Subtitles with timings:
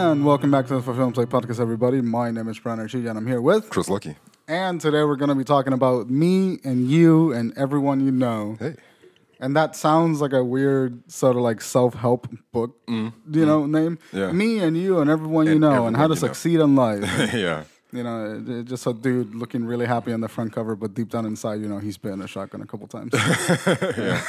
[0.00, 2.00] And welcome back to the For Film Play podcast, everybody.
[2.00, 3.68] My name is Brian Archie, and I'm here with.
[3.68, 4.14] Chris Lucky.
[4.46, 8.56] And today we're going to be talking about me and you and everyone you know.
[8.60, 8.76] Hey.
[9.40, 13.96] And that sounds like a weird sort of like self help book, you know, name.
[13.96, 14.16] Mm-hmm.
[14.16, 14.30] Yeah.
[14.30, 16.28] Me and you and everyone you And know and how to everyone you know.
[16.28, 17.02] succeed in life.
[17.34, 17.64] yeah.
[17.90, 21.26] you know, just a dude looking really happy on the front cover, but deep down
[21.26, 23.12] inside, you know, he's been a shotgun a couple times.
[23.98, 24.22] Yeah.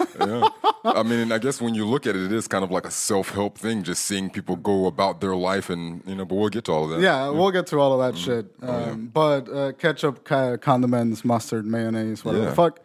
[0.20, 2.90] I mean, I guess when you look at it, it is kind of like a
[2.90, 6.48] self help thing, just seeing people go about their life and, you know, but we'll
[6.50, 7.00] get to all of that.
[7.00, 8.46] Yeah, we'll get to all of that shit.
[8.62, 12.80] Oh, Um, But uh, ketchup, condiments, mustard, mayonnaise, whatever the fuck.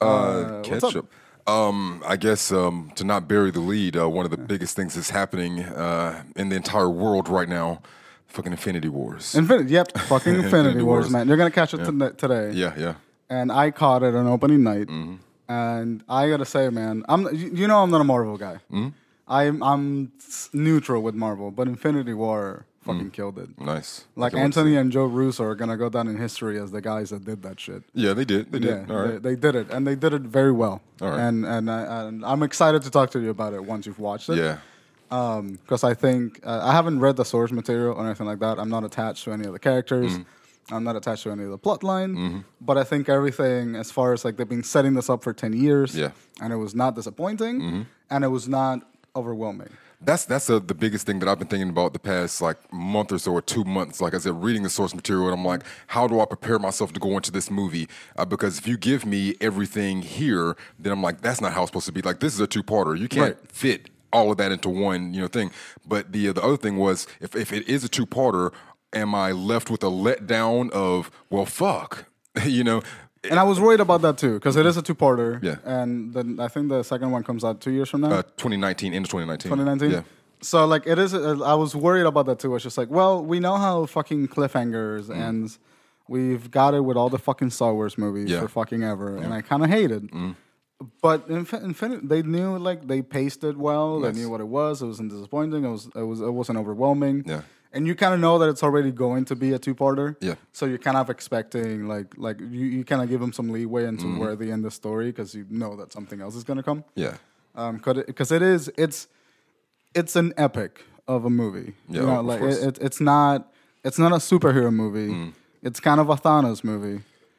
[0.00, 0.64] Uh, up?
[0.64, 1.10] ketchup.
[1.46, 4.94] Um, I guess um, to not bury the lead, uh, one of the biggest things
[4.96, 7.82] that's happening uh, in the entire world right now,
[8.26, 9.34] fucking Infinity Wars.
[9.36, 11.12] Infinity, yep, fucking Infinity, Infinity Wars, Wars.
[11.12, 11.28] man.
[11.28, 12.50] You're gonna catch it tonight today.
[12.52, 12.94] yeah, yeah.
[13.30, 15.14] And I caught it on opening night, Mm-hmm.
[15.48, 18.58] And I gotta say, man, I'm you know I'm not a Marvel guy.
[18.72, 18.88] Mm-hmm.
[19.28, 20.12] I'm I'm
[20.52, 23.48] neutral with Marvel, but Infinity War fucking killed it.
[23.60, 24.04] Nice.
[24.14, 24.38] Like Mm.
[24.38, 27.42] Anthony and Joe Russo are gonna go down in history as the guys that did
[27.42, 27.82] that shit.
[27.94, 28.52] Yeah, they did.
[28.52, 28.90] They Yeah, did.
[28.92, 29.20] All right.
[29.22, 30.80] they, they did it, and they did it very well.
[31.02, 31.18] All right.
[31.20, 34.28] And and, I, and I'm excited to talk to you about it once you've watched
[34.28, 34.36] it.
[34.38, 34.58] yeah.
[35.08, 38.58] because I think uh, I haven't read the source material or anything like that.
[38.60, 40.12] I'm not attached to any of the characters.
[40.12, 40.22] Mm-hmm.
[40.70, 42.44] I'm not attached to any of the plot line.
[42.60, 45.52] But I think everything, as far as like they've been setting this up for ten
[45.52, 46.08] years, Yeah.
[46.08, 46.44] Mm-hmm.
[46.44, 48.80] and it was not disappointing, and it was not
[49.14, 49.70] overwhelming.
[50.00, 53.12] That's that's uh the biggest thing that I've been thinking about the past like month
[53.12, 54.00] or so or two months.
[54.02, 56.92] Like I said, reading the source material, and I'm like, how do I prepare myself
[56.92, 57.88] to go into this movie?
[58.14, 61.70] Uh, because if you give me everything here, then I'm like, that's not how it's
[61.70, 62.02] supposed to be.
[62.02, 62.98] Like this is a two parter.
[62.98, 63.50] You can't Right.
[63.50, 65.50] fit all of that into one you know thing.
[65.86, 68.52] But the uh, the other thing was, if if it is a two parter,
[68.92, 72.06] am I left with a letdown of well, fuck,
[72.44, 72.82] you know?
[73.28, 75.42] And I was worried about that too because it is a two-parter.
[75.42, 75.56] Yeah.
[75.64, 78.10] And then I think the second one comes out two years from now.
[78.10, 79.50] Uh, 2019 into 2019.
[79.50, 79.90] 2019.
[79.90, 80.02] Yeah.
[80.42, 81.12] So like it is.
[81.14, 82.54] Uh, I was worried about that too.
[82.54, 85.16] It's just like, well, we know how fucking cliffhangers Mm.
[85.16, 85.58] ends.
[86.08, 88.38] We've got it with all the fucking Star Wars movies Yeah.
[88.38, 88.42] Mm.
[88.42, 90.04] for fucking ever, and I kind of hate it.
[91.02, 93.98] But Infin- Infinite, they knew like they paced it well.
[93.98, 94.14] Nice.
[94.14, 94.82] They knew what it was.
[94.82, 95.64] It wasn't disappointing.
[95.64, 95.88] It was.
[95.96, 96.20] It was.
[96.20, 97.24] It wasn't overwhelming.
[97.26, 97.40] Yeah.
[97.76, 100.16] And you kind of know that it's already going to be a two-parter.
[100.20, 100.34] Yeah.
[100.52, 103.84] So you're kind of expecting like like you, you kind of give them some leeway
[103.84, 104.18] into Mm-hmm.
[104.20, 106.62] where they end of the story because you know that something else is going to
[106.70, 107.16] come Yeah.
[107.54, 109.08] um because it is it's
[109.94, 110.72] it's an epic
[111.14, 113.36] of a movie Yeah, you know like it, it, it's not
[113.84, 115.32] it's not a superhero movie Mm.
[115.62, 116.98] it's kind of a thanos movie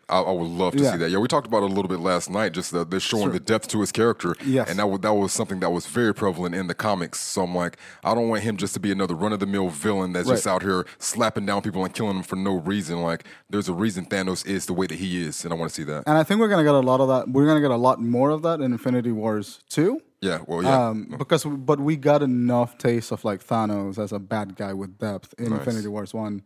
[0.09, 0.91] I, I would love to Yeah.
[0.93, 1.09] see that.
[1.11, 2.53] Yeah, we talked about it a little bit last night.
[2.53, 4.35] Just the, they're showing the depth to his character.
[4.45, 4.69] Yes.
[4.69, 7.19] and that was, that was something that was very prevalent in the comics.
[7.19, 9.69] So I'm like, I don't want him just to be another run of the mill
[9.69, 13.01] villain that's just out here slapping down people and killing them for no reason.
[13.01, 15.75] Like, there's a reason Thanos is the way that he is, and I want to
[15.75, 16.03] see that.
[16.07, 18.01] and i think we're gonna get a lot of that we're gonna get a lot
[18.01, 22.23] more of that in infinity wars 2 Yeah, well, yeah, um, because but we got
[22.23, 25.59] enough taste of like Thanos as a bad guy with depth in Nice.
[25.59, 26.43] Infinity Wars one.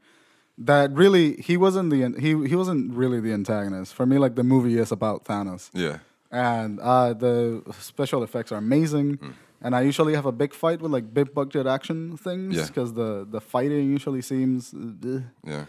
[0.58, 4.18] That really he wasn't the he he wasn't really the antagonist for me.
[4.18, 5.70] Like the movie is about Thanos.
[5.74, 6.00] yeah,
[6.32, 9.18] and uh, the special effects are amazing.
[9.18, 9.34] Mm.
[9.64, 12.66] And I usually have a big fight with like big budget action things Yeah.
[12.68, 15.66] because the the fighting usually seems uh, yeah.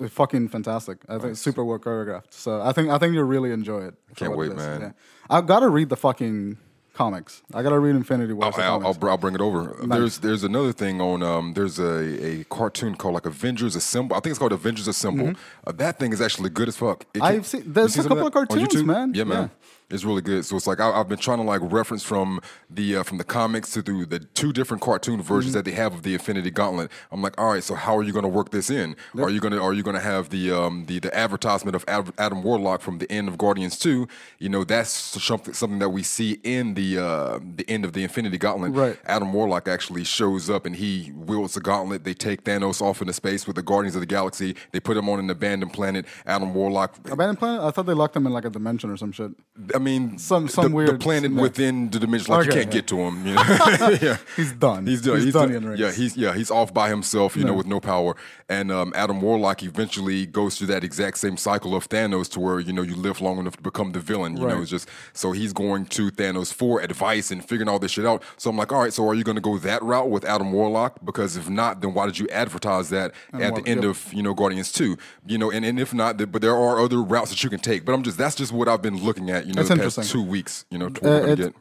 [0.00, 0.98] it's fucking fantastic.
[1.08, 2.32] I think super well choreographed.
[2.32, 3.94] So I think I think you'll really enjoy it.
[4.16, 4.80] Can't what it wait, man.
[4.80, 4.92] Yeah.
[5.28, 6.56] I've got to read the fucking
[7.00, 7.42] comics.
[7.54, 9.74] I got to read Infinity the I'll, I'll, I'll, bring it over.
[9.86, 14.16] There's there's another thing on um there's a, a cartoon called like Avengers Assemble.
[14.16, 15.32] I think it's called Avengers Assemble.
[15.66, 17.06] Uh, that thing is actually good as fuck.
[17.14, 17.22] Mm-hmm.
[17.22, 19.14] I've seen- there's a couple that of cartoons, man.
[19.14, 19.44] Yeah, man.
[19.44, 19.66] Yeah.
[19.90, 20.44] It's really good.
[20.44, 23.24] So it's like I, I've been trying to like reference from the uh, from the
[23.24, 25.58] comics to through the two different cartoon versions Mm-hmm.
[25.58, 26.90] that they have of the Infinity Gauntlet.
[27.10, 28.94] I'm like, all right, so how are you going to work this in?
[29.18, 31.84] Are you going to are you going to have the um the the advertisement of
[31.88, 34.06] Ad- Adam Warlock from the end of Guardians Two?
[34.38, 38.02] You know, that's something something that we see in the uh the end of the
[38.04, 38.72] Infinity Gauntlet.
[38.72, 38.98] Right.
[39.06, 42.04] Adam Warlock actually shows up and he wields the gauntlet.
[42.04, 44.54] They take Thanos off into space with the Guardians of the Galaxy.
[44.72, 46.06] They put him on an abandoned planet.
[46.26, 46.96] Adam Warlock.
[47.10, 47.62] Abandoned Planet.
[47.62, 49.32] I thought they locked him in like a dimension or some shit.
[49.74, 51.40] I mean, Some- some the, the planet yeah.
[51.40, 52.32] within the dimension.
[52.32, 53.26] Like you can't get to him.
[53.26, 53.42] You know?
[54.00, 54.16] yeah.
[54.36, 54.86] He's done.
[54.86, 55.16] He's done.
[55.16, 55.76] He's He's, done done.
[55.76, 57.36] Yeah, he's yeah he's off by himself.
[57.36, 58.14] You know, with no power.
[58.48, 62.58] And um, Adam Warlock eventually goes through that exact same cycle of Thanos, to where
[62.60, 64.36] you know you live long enough to become the villain.
[64.36, 64.56] You Right.
[64.56, 68.04] know, it's just so he's going to Thanos for advice and figuring all this shit
[68.06, 68.22] out.
[68.36, 70.52] So I'm like, all right, so are you going to go that route with Adam
[70.52, 70.98] Warlock?
[71.04, 73.90] Because if not, then why did you advertise that at Warlock, the end yep.
[73.90, 74.96] of you know Guardians Two?
[75.26, 77.84] You know, and, and if not, but there are other routes that you can take.
[77.84, 79.46] But I'm just that's just what I've been looking at.
[79.46, 80.04] You know, Past interesting.
[80.04, 80.64] two weeks.
[80.70, 81.56] You know, to Uh, what we're gonna it's- get.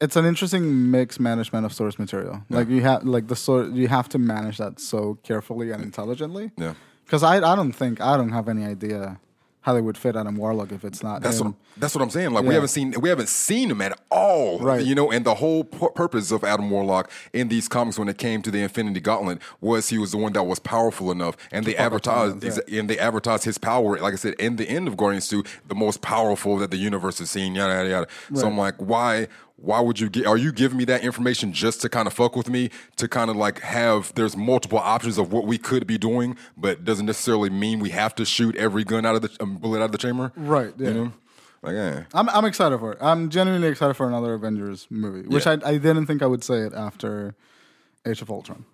[0.00, 2.42] it's an interesting mix management of source material.
[2.48, 6.50] Like you have like the sort you have to manage that so carefully and intelligently.
[6.56, 6.74] Yeah.
[7.04, 9.18] Because I I don't think I don't have any idea
[9.62, 11.48] how they would fit Adam Warlock if it's not That's him.
[11.48, 12.30] what I'm, that's what I'm saying.
[12.30, 14.58] Like we haven't seen we haven't seen him at all.
[14.58, 14.84] Right.
[14.84, 18.18] You know, and the whole pu- purpose of Adam Warlock in these comics when it
[18.18, 21.66] came to the Infinity Gauntlet was he was the one that was powerful enough, and
[21.66, 22.80] they advertised yeah.
[22.80, 23.98] and they advertised his power.
[23.98, 27.18] Like I said, in the end of Guardians Two, the most powerful that the universe
[27.18, 27.54] has seen.
[27.54, 28.06] Yada yada yada.
[28.34, 29.28] So I'm like, why?
[29.62, 30.26] Why would you get?
[30.26, 32.70] Are you giving me that information just to kind of fuck with me?
[32.96, 36.84] To kind of like have there's multiple options of what we could be doing, but
[36.84, 39.84] doesn't necessarily mean we have to shoot every gun out of the um, bullet out
[39.86, 40.32] of the chamber.
[40.34, 40.88] Right, yeah.
[40.88, 41.12] You know,
[41.62, 42.04] like yeah.
[42.14, 42.98] I'm I'm excited for it.
[43.02, 45.58] I'm genuinely excited for another Avengers movie, which Yeah.
[45.64, 47.34] I I didn't think I would say it after
[48.06, 48.64] Age of Ultron,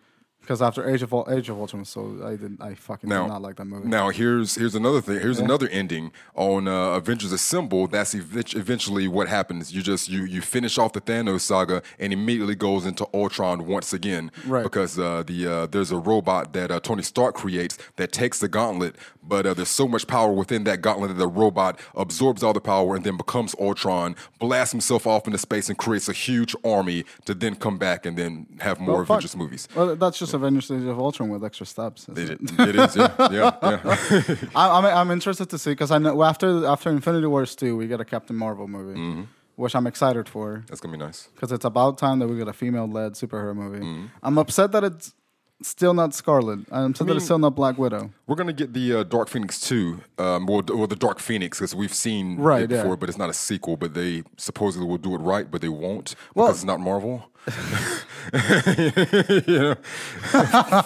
[0.47, 3.43] because after Age of Age of Ultron, so I didn't, I fucking Now, did not
[3.43, 3.89] like that movie.
[3.89, 5.19] Now here's here's another thing.
[5.19, 7.89] Here's another ending on uh, Avengers Assemble.
[7.89, 9.75] That's ev- eventually what happens.
[9.75, 13.93] You just you you finish off the Thanos saga and immediately goes into Ultron once
[13.93, 14.31] again.
[14.47, 14.63] Right.
[14.63, 18.47] Because uh, the uh, there's a robot that uh, Tony Stark creates that takes the
[18.49, 18.95] gauntlet,
[19.27, 22.61] but uh, there's so much power within that gauntlet that the robot absorbs all the
[22.61, 27.05] power and then becomes Ultron, blasts himself off into space and creates a huge army
[27.25, 29.17] to then come back and then have more Well, fuck.
[29.19, 29.69] Avengers movies.
[29.75, 32.01] Well, that's just Avengers: Age of Ultron with extra steps.
[32.09, 32.69] isn't It, it?
[32.71, 34.37] it is, yeah, yeah, yeah.
[34.55, 37.85] I, I'm I'm interested to see because I know after after Infinity Wars two, we
[37.93, 39.23] get a Captain Marvel movie, Mm-hmm.
[39.63, 41.21] which I'm excited for That's gonna be nice.
[41.35, 43.85] because it's about time that we get a female-led superhero movie.
[43.85, 44.07] Mm-hmm.
[44.23, 45.15] I'm upset that it's
[45.63, 46.61] still not Scarlett.
[46.71, 48.11] I'm upset that mean- still not Black Widow.
[48.27, 51.59] We're gonna get the uh, Dark Phoenix two, um, well, d- well, the Dark Phoenix,
[51.59, 52.97] because we've seen Right, it before, yeah.
[52.97, 53.77] but it's not a sequel.
[53.77, 57.25] But they supposedly will do it right, but they won't Well- because it's not Marvel.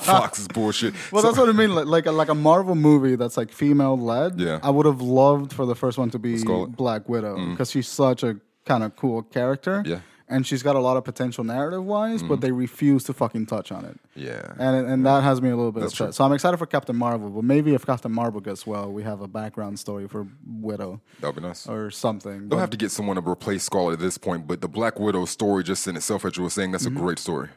[0.04, 0.94] Fox is bullshit.
[1.12, 1.74] Well, So- that's what I mean.
[1.74, 4.38] Like, like a, like a Marvel movie that's like female led.
[4.40, 4.60] Yeah.
[4.62, 6.76] I would have loved for the first one to be Scarlett.
[6.76, 8.36] Black Widow because she's such a
[8.66, 9.82] kind of cool character.
[9.86, 10.00] Yeah.
[10.32, 13.72] And she's got a lot of potential narrative wise, but they refuse to fucking touch
[13.72, 13.98] on it.
[14.14, 16.06] yeah, And and that has me a little bit That's upset.
[16.06, 16.12] true.
[16.12, 19.20] So I'm excited for Captain Marvel, but maybe if Captain Marvel gets well, we have
[19.22, 20.28] a background story for
[20.60, 21.66] Widow that'd be nice.
[21.66, 22.48] or something.
[22.48, 25.24] They'll have to get someone to replace Scarlett at this point, but the Black Widow
[25.24, 26.96] story just in itself, as you were saying, that's Mm-hmm.
[26.96, 27.48] a great story.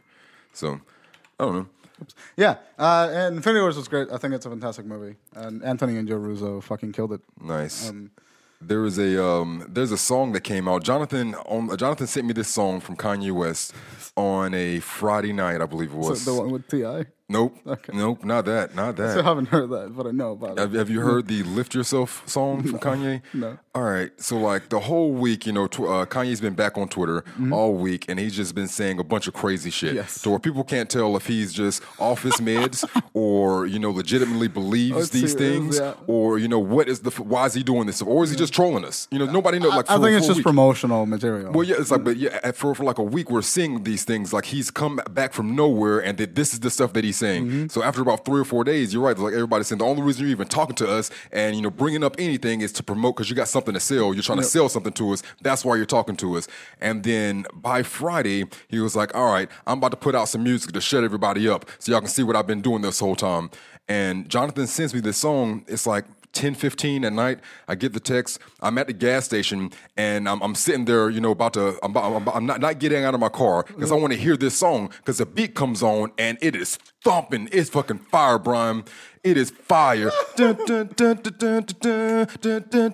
[0.52, 0.82] So,
[1.40, 1.68] I don't know.
[2.36, 4.08] yeah, uh, and Infinity Wars was great.
[4.12, 7.22] I think it's a fantastic movie, and Anthony and Joe Russo fucking killed it.
[7.40, 7.90] Nice.
[7.90, 8.10] Um,
[8.68, 10.84] there is a um, there's a song that came out.
[10.84, 13.74] Jonathan on, Jonathan sent me this song from Kanye West
[14.16, 16.26] on a Friday night, I believe it So was.
[16.26, 17.06] the one with Ti.
[17.30, 17.58] nope,
[17.92, 19.12] nope, not that, not that.
[19.12, 19.26] I that.
[19.26, 20.60] haven't heard that, but I know about it.
[20.60, 23.22] Have, have you heard the "Lift Yourself" song from Kanye?
[23.34, 23.58] No.
[23.76, 26.88] All right, so like the whole week, you know, tw- uh, Kanye's been back on
[26.88, 29.90] Twitter all week, and he's just been saying a bunch of crazy shit.
[29.90, 29.98] Mm-hmm.
[29.98, 30.22] Yes.
[30.22, 34.48] To where people can't tell if he's just off his meds or you know legitimately
[34.48, 35.96] believes these things, yeah.
[36.06, 38.36] or you know what is the f- why is he doing this, or is he
[38.36, 39.08] just trolling us?
[39.10, 39.74] You know, nobody knows.
[39.74, 40.46] Like I for- think it's just week.
[40.46, 41.52] promotional material.
[41.52, 44.32] Well, yeah, it's like, but yeah, for, for like a week, we're seeing these things.
[44.32, 47.48] Like he's come back from nowhere, and that this is the stuff that he's saying.
[47.48, 47.68] Mm-hmm.
[47.70, 49.18] So after about three or four days, you're right.
[49.18, 52.04] Like everybody's saying, the only reason you're even talking to us and you know bringing
[52.04, 54.14] up anything is to promote because you got something to sell.
[54.14, 55.24] You're trying to sell something to us.
[55.42, 56.48] That's why you're talking to us.
[56.82, 60.44] And then by Friday, he was like, "All right, I'm about to put out some
[60.44, 63.16] music to shut everybody up, so y'all can see what I've been doing this whole
[63.16, 63.50] time."
[63.88, 65.66] And Jonathan sends me this song.
[65.68, 69.72] It's like 10 15 at night i get the text i'm at the gas station
[69.96, 73.04] and i'm, I'm sitting there you know about to i'm, I'm, I'm not, not getting
[73.04, 75.84] out of my car because i want to hear this song because the beat comes
[75.84, 78.84] on and it is thumping it's fucking fire brian
[79.24, 80.12] it is fire.
[80.36, 80.90] dun, dun,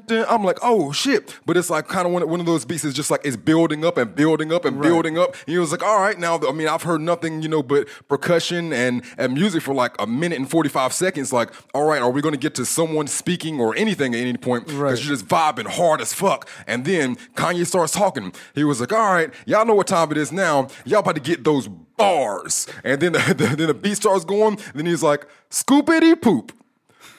[0.05, 1.35] dun, I'm like, oh shit.
[1.47, 3.83] But it's like kind of one, one of those beats is just like it's building
[3.83, 4.87] up and building up and right.
[4.87, 5.30] building up.
[5.30, 7.87] And he was like, all right, now, I mean, I've heard nothing, you know, but
[8.07, 11.33] percussion and, and music for like a minute and 45 seconds.
[11.33, 14.37] Like, all right, are we going to get to someone speaking or anything at any
[14.37, 14.65] point?
[14.65, 14.89] Because right.
[14.99, 16.47] you're just vibing hard as fuck.
[16.68, 18.33] And then Kanye starts talking.
[18.54, 20.68] He was like, all right, y'all know what time it is now.
[20.85, 21.68] Y'all about to get those
[21.99, 26.51] bars and then the, then the beat starts going then he's like scoopity poop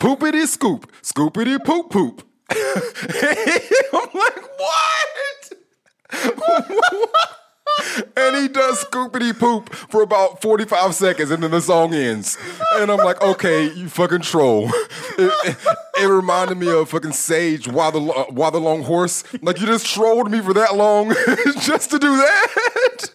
[0.01, 5.53] poopity scoop scoopity poop poop i'm like what
[8.17, 12.37] and he does scoopity poop for about 45 seconds and then the song ends.
[12.75, 14.69] And I'm like, okay, you fucking troll.
[15.19, 15.57] It, it-
[16.03, 19.23] it reminded me of fucking Sage, Why the, Lo- Why the Long Horse.
[19.43, 21.15] Like, you just trolled me for that long
[21.61, 23.11] just to do that?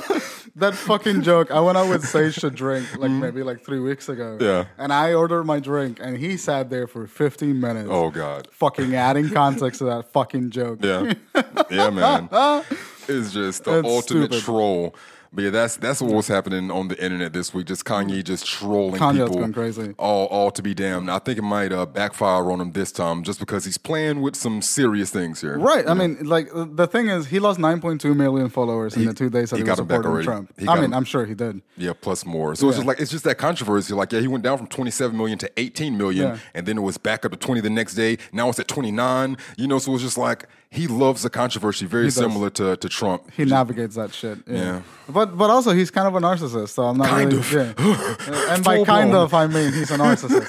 [0.56, 1.50] that fucking joke.
[1.50, 4.36] I went out with Sage to drink like maybe like three weeks ago.
[4.38, 4.44] Mm-hmm.
[4.44, 4.64] Yeah.
[4.78, 7.88] And I ordered my drink, and he sat there for 15 minutes.
[7.90, 8.48] Oh, God.
[8.52, 10.78] Fucking adding context to that fucking joke.
[10.82, 11.14] Yeah.
[11.70, 12.28] Yeah, man.
[13.08, 14.44] It's just the That's ultimate stupid.
[14.44, 14.94] troll.
[15.34, 17.66] But yeah, that's that's what was happening on the internet this week.
[17.66, 19.94] Just Kanye just trolling Kanye's people, going crazy.
[19.98, 21.10] all all to be damned.
[21.10, 24.36] I think it might uh, backfire on him this time, just because he's playing with
[24.36, 25.58] some serious things here.
[25.58, 25.88] Right.
[25.88, 29.50] I mean, like the thing is, he lost 9.2 million followers in the two days
[29.50, 30.26] that he he, got was back supporting already.
[30.26, 30.52] Trump.
[30.58, 31.62] He I mean, him- I'm sure he did.
[31.78, 32.54] Yeah, plus more.
[32.54, 33.94] So it's just like it's just that controversy.
[33.94, 36.38] Like, yeah, he went down from 27 million to 18 million, Yeah.
[36.54, 38.18] and then it was back up to 20 the next day.
[38.32, 39.38] Now it's at 29.
[39.56, 40.46] You know, so it's just like
[40.78, 43.20] he loves the controversy, very similar to to Trump.
[43.36, 44.38] He navigates that shit.
[44.46, 44.56] Yeah.
[44.62, 44.82] Yeah.
[45.16, 47.66] But but also he's kind of a narcissist, so I'm not Kind really.
[47.68, 47.76] of.
[47.78, 48.14] Yeah.
[48.54, 49.24] and by Full kind blown.
[49.24, 50.48] of, I mean he's a narcissist.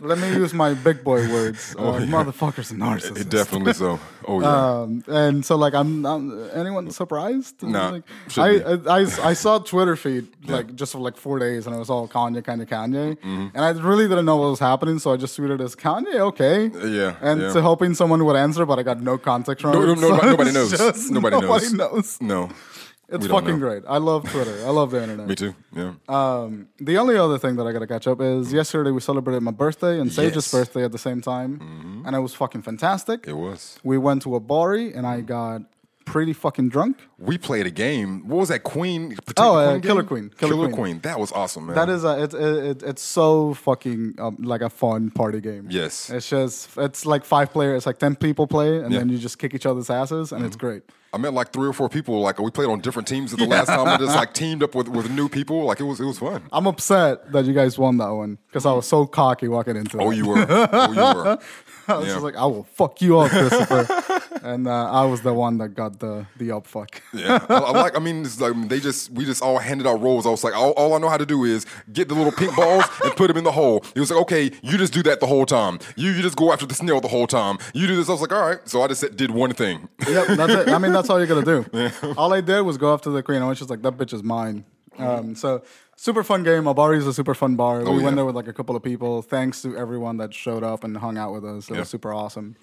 [0.10, 1.74] Let me use my big boy words.
[1.78, 3.16] Uh, Motherfucker's a narcissist.
[3.16, 4.00] Oh, It definitely so.
[4.26, 4.80] Oh yeah.
[4.82, 6.24] Um, and so like I'm, I'm
[6.54, 7.62] anyone surprised?
[7.62, 8.04] Nah, like,
[8.36, 8.48] I.
[8.72, 11.88] I, I I saw Twitter feed like just for like four days and it was
[11.90, 13.46] all Kanye, Kanye, Kanye, Mm-hmm.
[13.56, 16.58] and I really didn't know what was happening, so I just tweeted as Kanye, okay,
[16.98, 17.52] Yeah, and yeah.
[17.52, 19.86] so hoping someone would answer, but I got no context from No, it.
[19.86, 20.70] no, no, so nobody knows.
[20.70, 21.72] just- Nobody knows.
[21.72, 22.18] knows.
[22.20, 22.50] no.
[23.14, 23.82] It's fucking great.
[23.86, 24.56] I love Twitter.
[24.64, 25.26] I love the internet.
[25.26, 25.54] Me too.
[25.76, 25.92] Yeah.
[26.08, 29.50] Um, the only other thing that I gotta catch up is yesterday we celebrated my
[29.50, 30.48] birthday and Sage's Yes.
[30.48, 30.56] Mm-hmm.
[30.56, 33.26] birthday at the same time, and it was fucking fantastic.
[33.28, 33.78] it was.
[33.84, 35.60] We went to a bari and I got
[36.04, 37.08] pretty fucking drunk.
[37.18, 38.26] We played a game.
[38.28, 38.60] What was that?
[38.64, 39.16] Queen.
[39.36, 39.80] Oh, uh?
[39.80, 40.30] Killer Queen.
[40.30, 40.76] Killer Killer, Queen.
[40.76, 40.98] Queen.
[41.00, 41.76] That was awesome, man.
[41.76, 45.68] That is a it, it, it, it's so fucking um, like a fun party game.
[45.70, 46.10] Yes.
[46.10, 48.82] It's just it's like five players, it's like ten people play, and Yeah.
[48.84, 48.94] Mm-hmm.
[48.98, 50.82] then you just kick each other's asses, and it's great.
[51.14, 52.20] I met like three or four people.
[52.20, 53.86] Like we played on different teams at the last time.
[53.86, 55.62] I just like teamed up with, with new people.
[55.64, 56.42] Like it was it was fun.
[56.50, 59.98] I'm upset that you guys won that one because I was so cocky walking into
[59.98, 60.02] it.
[60.02, 60.46] Oh, you were.
[60.48, 61.38] Oh, you were.
[61.88, 62.12] I was yeah.
[62.14, 63.86] just like, I will fuck you up, Christopher.
[64.42, 67.00] and uh, I was the one that got the the up fuck.
[67.14, 67.96] Yeah, I, like.
[67.96, 70.26] I mean, it's like they just we just all handed out roles.
[70.26, 72.54] I was like, all, all I know how to do is get the little pink
[72.56, 73.84] balls and put them in the hole.
[73.94, 75.78] He was like, okay, you just do that the whole time.
[75.96, 77.58] You you just go after the snail the whole time.
[77.74, 78.08] You do this.
[78.08, 78.58] I was like, all right.
[78.68, 79.88] So I just said, did one thing.
[80.08, 80.68] yep, that's it.
[80.68, 81.90] I mean, that's all you're gonna do.
[82.16, 83.42] All I did was go after the queen.
[83.42, 84.64] I was just like, that bitch is mine.
[84.98, 85.62] Um, so
[85.96, 86.64] super fun game.
[86.64, 87.80] Abari is a super fun bar.
[87.80, 88.04] we Oh, yeah.
[88.04, 89.22] went there with like a couple of people.
[89.22, 91.70] Thanks to everyone that showed up and hung out with us.
[91.70, 91.80] It Yeah.
[91.80, 92.56] was super awesome.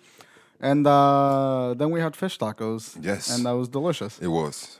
[0.59, 2.97] And uh, then we had fish tacos.
[3.01, 3.29] Yes.
[3.35, 4.19] and that was delicious.
[4.19, 4.77] It was.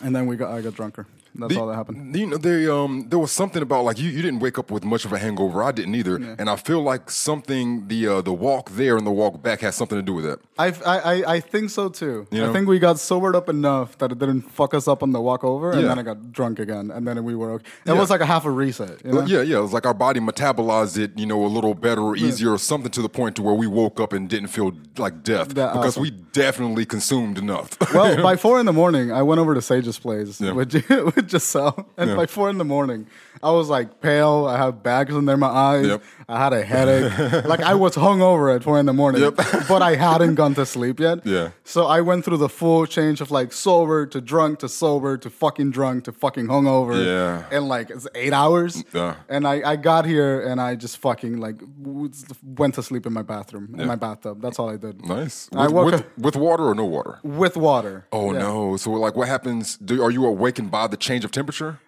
[0.00, 1.06] And then we got I got drunker.
[1.38, 2.16] That's The- all that happened.
[2.16, 4.84] You know, there um there was something about like you, you didn't wake up with
[4.84, 5.62] much of a hangover.
[5.62, 9.10] I didn't either, and I feel like something the uh, the walk there and the
[9.12, 10.38] walk back has something to do with that.
[10.58, 12.26] I, I, I- think so too.
[12.30, 15.12] You I think we got sobered up enough that it didn't fuck us up on
[15.12, 15.88] the walk over, and Yeah.
[15.88, 17.64] then I got drunk again, and then we were okay.
[17.84, 18.00] It Yeah.
[18.00, 19.04] was like a half a reset.
[19.04, 19.24] You know?
[19.26, 19.58] Yeah, yeah.
[19.58, 22.58] It was like our body metabolized it, you know, a little better or easier or
[22.58, 25.72] something to the point to where we woke up and didn't feel like death That
[25.72, 26.02] because awesome.
[26.02, 27.76] we definitely consumed enough.
[27.94, 30.52] Well, by four in the morning, I went over to Sage's place Yeah.
[30.52, 30.72] with,
[31.16, 32.16] with Giselle, and Yeah.
[32.16, 33.06] by four in the morning,
[33.42, 34.46] I was like pale.
[34.46, 35.86] I had bags under my eyes.
[35.86, 36.02] Yep.
[36.28, 37.44] I had a headache.
[37.52, 39.36] like I was hungover at four in the morning, Yep.
[39.68, 41.24] but I hadn't gone to sleep yet.
[41.26, 41.50] Yeah.
[41.64, 45.28] So I went through the full change of like sober to drunk to sober to
[45.30, 46.96] fucking drunk to fucking hungover.
[47.04, 47.56] Yeah.
[47.56, 48.82] In like it's eight hours.
[48.92, 49.16] Yeah.
[49.28, 53.22] And I, I got here and I just fucking like went to sleep in my
[53.22, 54.40] bathroom in my bathtub.
[54.40, 55.04] That's all I did.
[55.06, 55.48] nice.
[55.54, 57.18] I With, woke with, with water or no water?
[57.22, 58.06] With water.
[58.12, 58.38] Oh Yeah.
[58.40, 58.76] no!
[58.76, 59.76] So like, what happens?
[59.78, 61.78] Do, are you awakened by the change of temperature?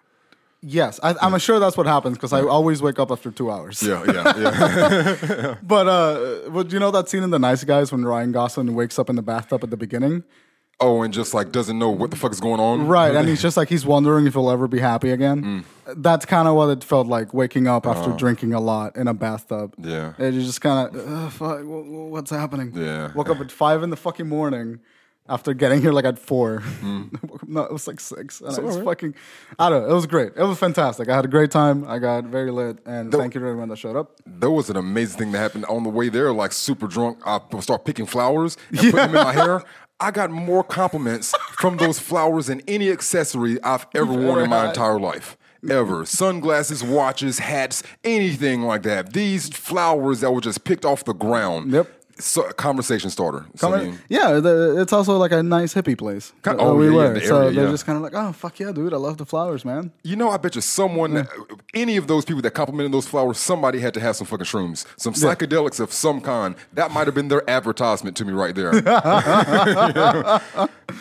[0.61, 3.81] Yes, I, I'm sure that's what happens because I always wake up after two hours.
[3.81, 5.55] Yeah, yeah, yeah.
[5.63, 8.99] But uh, but you know that scene in The Nice Guys when Ryan Gosling wakes
[8.99, 10.25] up in the bathtub at the beginning,
[10.81, 12.87] oh, and just like doesn't know what the fuck is going on.
[12.87, 13.15] right?
[13.15, 15.63] And he's just like he's wondering if he'll ever be happy again.
[15.95, 19.13] That's kind of what it felt like waking up after drinking a lot in a
[19.13, 19.75] bathtub.
[19.77, 20.11] Yeah.
[20.17, 22.73] and you just kind of fuck, wh- wh- what's happening?
[22.75, 23.13] Yeah.
[23.13, 24.81] woke up at five in the fucking morning.
[25.29, 27.47] After getting here like at four, mm.
[27.47, 28.83] no, it was like six, and I was alright.
[28.83, 29.15] fucking.
[29.59, 29.89] I don't know.
[29.91, 30.33] It was great.
[30.35, 31.07] It was fantastic.
[31.07, 31.85] I had a great time.
[31.87, 34.19] I got very lit, and thank you to everyone that showed up.
[34.25, 36.33] There was an amazing thing that happened on the way there.
[36.33, 39.63] Like super drunk, I start picking flowers and putting them in my hair.
[40.01, 44.61] I got more compliments from those flowers than any accessory I've ever worn in my
[44.61, 44.69] had.
[44.69, 45.37] entire life.
[45.69, 46.05] Ever.
[46.05, 49.11] Sunglasses, watches, hats, anything like that.
[49.11, 51.73] These flowers that were just picked off the ground.
[51.73, 51.98] Yep.
[52.19, 53.45] So, conversation starter.
[53.55, 56.33] So, I mean, yeah, the, it's also like a nice hippie place.
[56.41, 57.13] Kind- where oh, we yeah, yeah, were.
[57.13, 57.71] the so area, they're yeah.
[57.71, 59.91] just kind of like, oh fuck yeah, dude, I love the flowers, man.
[60.03, 61.27] You know, I bet you someone,
[61.73, 64.85] any of those people that complimented those flowers, somebody had to have some fucking shrooms,
[64.97, 66.55] some psychedelics of some kind.
[66.73, 68.73] That might have been their advertisement to me right there.
[68.85, 70.39] yeah,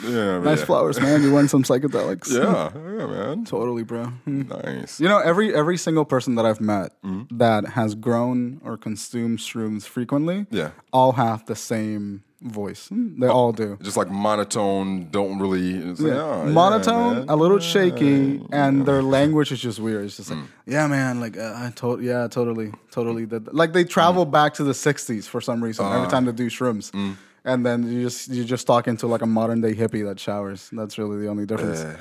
[0.05, 1.23] yeah, Nice flowers, man.
[1.23, 2.31] You want some psychedelics?
[2.33, 3.45] Yeah, yeah, man.
[3.45, 4.07] totally, bro.
[4.25, 4.43] Hmm.
[4.43, 5.01] Nice.
[5.01, 7.39] You know, every every single person that I've met Mm-hmm.
[7.39, 10.71] that has grown or consumed shrooms frequently, Yeah.
[10.93, 12.89] all have the same voice.
[12.89, 13.77] Hmm, They all do.
[13.83, 15.75] Just like monotone, don't really.
[15.75, 17.25] It's like, oh, Monotone, man.
[17.29, 20.05] a little shaky, and their language is just weird.
[20.05, 20.37] It's just Mm.
[20.43, 23.27] like, yeah, man, like uh, I told, yeah, totally, totally.
[23.27, 23.53] Did.
[23.53, 24.31] Like they travel Mm.
[24.31, 25.97] back to the '60s for some reason Uh-huh.
[25.97, 27.17] every time they do shrooms, Mm.
[27.45, 30.71] and then you just you just talking to like a modern day hippie that showers.
[30.73, 31.81] That's really the only difference.
[31.81, 31.97] Yeah.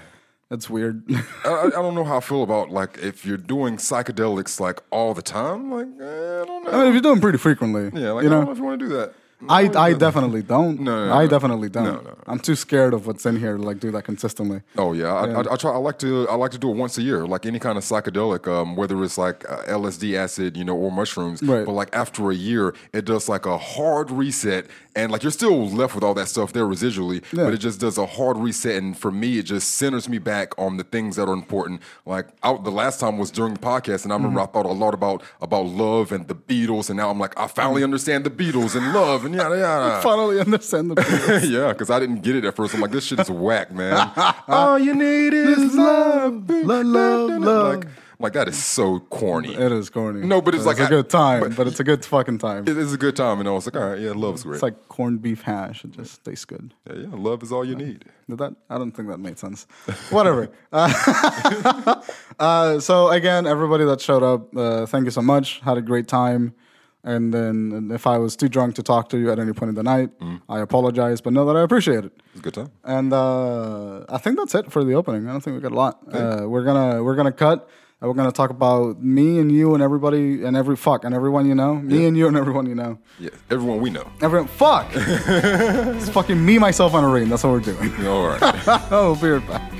[0.49, 1.03] It's weird.
[1.45, 5.13] I, I don't know how I feel about like if you're doing psychedelics like all
[5.13, 5.71] the time.
[5.71, 6.71] Like eh, I don't know.
[6.71, 8.51] I mean, if you're doing pretty frequently, yeah, like you I don't know know.
[8.51, 9.13] if you want to do that.
[9.49, 10.79] I, I definitely don't.
[10.79, 11.27] No, no, I no.
[11.29, 11.83] definitely don't.
[11.83, 12.17] No, no, no.
[12.25, 14.61] I'm too scared of what's in here to like do that consistently.
[14.79, 15.71] Oh yeah, I, I, I try.
[15.73, 16.27] I like to.
[16.27, 19.03] I like to do it once a year, like any kind of psychedelic, um, whether
[19.03, 21.43] it's like uh, LSD, acid, you know, or mushrooms.
[21.43, 21.67] Right.
[21.67, 24.65] But like after a year, it does like a hard reset,
[24.97, 27.45] and like you're still left with all that stuff there residually, Yeah.
[27.45, 30.57] but it just does a hard reset, and for me, it just centers me back
[30.57, 31.81] on the things that are important.
[32.05, 34.49] Like out the last time was during the podcast, and I remember Mm-hmm.
[34.49, 37.47] I thought a lot about about love and the Beatles, and now I'm like, I
[37.47, 40.01] finally understand the Beatles and love and yada yada.
[40.11, 41.49] Finally understand the Beatles.
[41.57, 42.73] yeah, because I didn't get it at first.
[42.73, 44.11] I'm like, this shit is whack, man.
[44.47, 47.75] All you need is love, Love, love, love.
[47.77, 47.87] Like,
[48.19, 49.53] like that is so corny.
[49.53, 50.25] It is corny.
[50.25, 51.39] No, but it's like a I- good time.
[51.41, 52.63] but- But, it's a good fucking time.
[52.67, 54.55] It is a good time, and I was like, all right, yeah, love is great.
[54.55, 55.83] It's like corned beef hash.
[55.85, 56.73] It just tastes good.
[56.87, 58.05] yeah, yeah, love is all you need.
[58.29, 58.55] Did that?
[58.69, 59.67] I don't think that made sense.
[60.09, 60.49] Whatever.
[60.71, 62.01] Uh,
[62.39, 65.59] uh, so again, everybody that showed up, uh, thank you so much.
[65.61, 66.53] Had a great time.
[67.03, 69.75] And then if I was too drunk to talk to you at any point in
[69.75, 70.41] the night, Mm.
[70.49, 72.11] I apologize, but know that I appreciate it.
[72.31, 72.71] It's a good time.
[72.83, 75.27] And uh, I think that's it for the opening.
[75.27, 75.99] I don't think we got a lot.
[76.11, 77.69] Uh, we're gonna we're gonna cut.
[77.99, 81.47] And we're gonna talk about me and you and everybody and every fuck and everyone
[81.47, 81.73] you know.
[81.77, 82.99] Me and you and everyone you know.
[83.19, 84.07] Yeah, everyone we know.
[84.21, 84.87] Everyone fuck.
[84.93, 87.27] it's fucking me myself on a ring.
[87.27, 88.05] That's what we're doing.
[88.05, 88.39] All right.
[88.91, 89.73] oh, we'll be right back.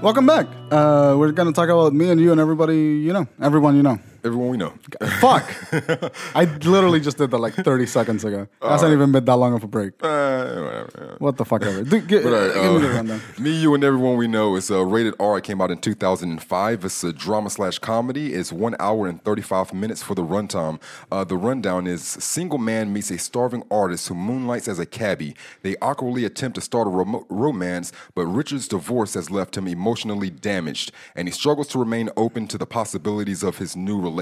[0.00, 0.46] Welcome back.
[0.70, 3.98] Uh, we're gonna talk about me and you and everybody you know, everyone you know.
[4.24, 4.72] Everyone we know.
[5.20, 5.44] Fuck.
[6.34, 8.48] I literally just did that like 30 seconds ago.
[8.62, 9.92] Hasn't even been that long of a break.
[10.02, 10.06] Uh,
[10.62, 10.90] whatever.
[10.98, 11.14] yeah.
[11.18, 11.82] What the fuck ever.
[11.84, 13.20] Dude, get, But, all right, give me the uh, rundown.
[13.38, 15.38] Me, You, and Everyone We Know is uh, rated R.
[15.38, 16.84] It came out in 2005.
[16.84, 18.32] It's a drama slash comedy.
[18.32, 20.80] It's one hour and 35 minutes for the runtime.
[21.12, 25.36] Uh, the rundown is single man meets a starving artist who moonlights as a cabbie.
[25.62, 30.30] They awkwardly attempt to start a rom- romance, but Richard's divorce has left him emotionally
[30.30, 34.13] damaged, and he struggles to remain open to the possibilities of his new relationship.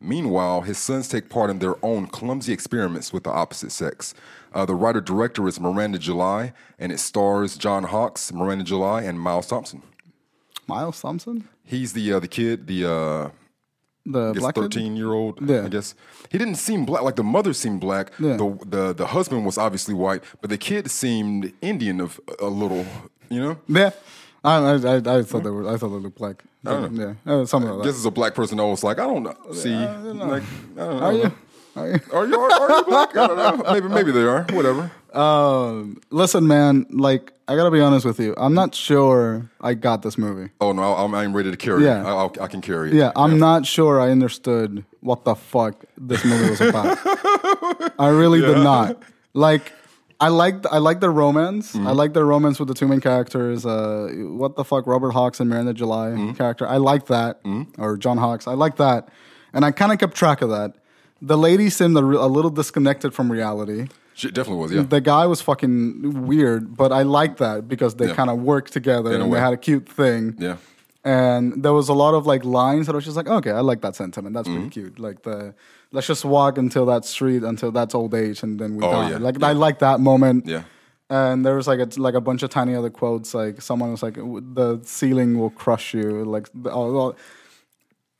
[0.00, 4.14] Meanwhile, his sons take part in their own clumsy experiments with the opposite sex.
[4.52, 9.20] Uh, the writer director is Miranda July, and it stars John Hawkes, Miranda July, and
[9.20, 9.82] Miles Thompson.
[10.66, 11.48] Miles Thompson?
[11.64, 13.30] He's the uh, the kid, the uh,
[14.06, 14.60] The black kid?
[14.62, 15.38] thirteen year old.
[15.48, 15.64] Yeah.
[15.64, 15.94] I guess
[16.30, 17.02] he didn't seem black.
[17.02, 18.12] Like the mother seemed black.
[18.18, 18.36] Yeah.
[18.36, 22.86] The the the husband was obviously white, but the kid seemed Indian of a little.
[23.28, 23.90] You know, Yeah.
[24.42, 25.68] I, I, I, I thought they were.
[25.68, 26.42] I thought they looked black.
[26.62, 27.84] Yeah, uh, something like that.
[27.84, 29.36] just as a black person, I was like, I don't know.
[29.52, 30.18] See, like, I don't
[30.76, 30.98] know.
[30.98, 31.32] Are you?
[31.76, 32.00] Are you?
[32.12, 33.16] Are you are, are you black?
[33.16, 33.72] I don't know.
[33.72, 34.42] Maybe maybe they are.
[34.50, 34.90] Whatever.
[35.14, 36.86] Um, listen, man.
[36.90, 38.34] Like, I gotta be honest with you.
[38.36, 40.50] I'm not sure I got this movie.
[40.60, 41.84] Oh no, I'm, I'm ready to carry.
[41.84, 42.00] Yeah.
[42.00, 42.06] it.
[42.06, 42.94] I, I'll, I can carry it.
[42.94, 46.98] Yeah, I'm not sure I understood what the fuck this movie was about.
[47.98, 49.02] I really did not.
[49.32, 49.72] Like,
[50.20, 51.74] I like I liked the romance.
[51.74, 53.64] I like the romance with the two main characters.
[53.64, 54.08] Uh,
[54.42, 56.66] what the fuck, Robert Hawkes and Miranda July character.
[56.68, 57.40] I like that,
[57.78, 58.46] or John Hawkes.
[58.46, 59.08] I like that,
[59.54, 60.74] and I kind of kept track of that.
[61.22, 63.88] The lady seemed a, re- a little disconnected from reality.
[64.14, 64.72] She definitely was.
[64.72, 64.82] Yeah.
[64.82, 68.14] The guy was fucking weird, but I liked that because they Yeah.
[68.14, 70.34] kind of worked together and they had a cute thing.
[70.38, 70.56] Yeah.
[71.04, 73.60] And there was a lot of like lines that I was just like, okay, I
[73.60, 74.34] like that sentiment.
[74.34, 74.58] That's Mm-hmm.
[74.68, 74.98] pretty cute.
[74.98, 75.54] Like the
[75.92, 79.10] let's just walk until that street until that's old age and then we Oh, die.
[79.10, 80.46] yeah, Like I like that moment.
[80.46, 80.62] Yeah.
[81.08, 83.34] And there was like a like a bunch of tiny other quotes.
[83.34, 87.16] Like someone was like, "The ceiling will crush you." Like, oh, oh.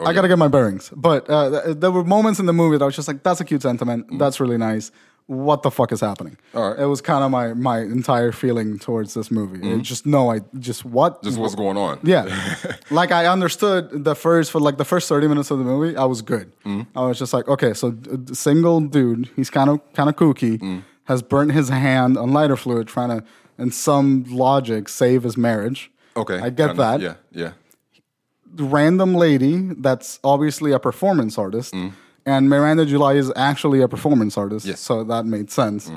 [0.04, 0.90] I gotta get my bearings.
[0.96, 3.40] But uh, th- there were moments in the movie that I was just like, "That's
[3.40, 4.18] a cute sentiment.
[4.18, 4.90] That's really nice."
[5.30, 6.36] What the fuck is happening?
[6.54, 6.80] All right.
[6.80, 9.60] It was kind of my my entire feeling towards this movie.
[9.70, 11.26] It just no, I just what Mm-hmm.
[11.28, 12.00] Just what's going on.
[12.02, 12.24] yeah.
[12.90, 16.04] like I understood the first for like the first 30 minutes of the movie, I
[16.04, 16.50] was good.
[16.64, 16.98] Mm-hmm.
[16.98, 17.94] I was just like, okay, so
[18.32, 20.82] single dude, he's kind of kind of kooky, Mm.
[21.04, 23.24] has burnt his hand on lighter fluid trying to
[23.56, 25.92] in some logic save his marriage.
[26.16, 26.40] Okay.
[26.40, 27.00] I get that.
[27.00, 27.14] Yeah.
[27.30, 27.52] Yeah.
[28.56, 31.72] Random lady that's obviously a performance artist.
[32.26, 34.80] And Miranda July is actually a performance artist, Yes.
[34.80, 35.90] so that made sense.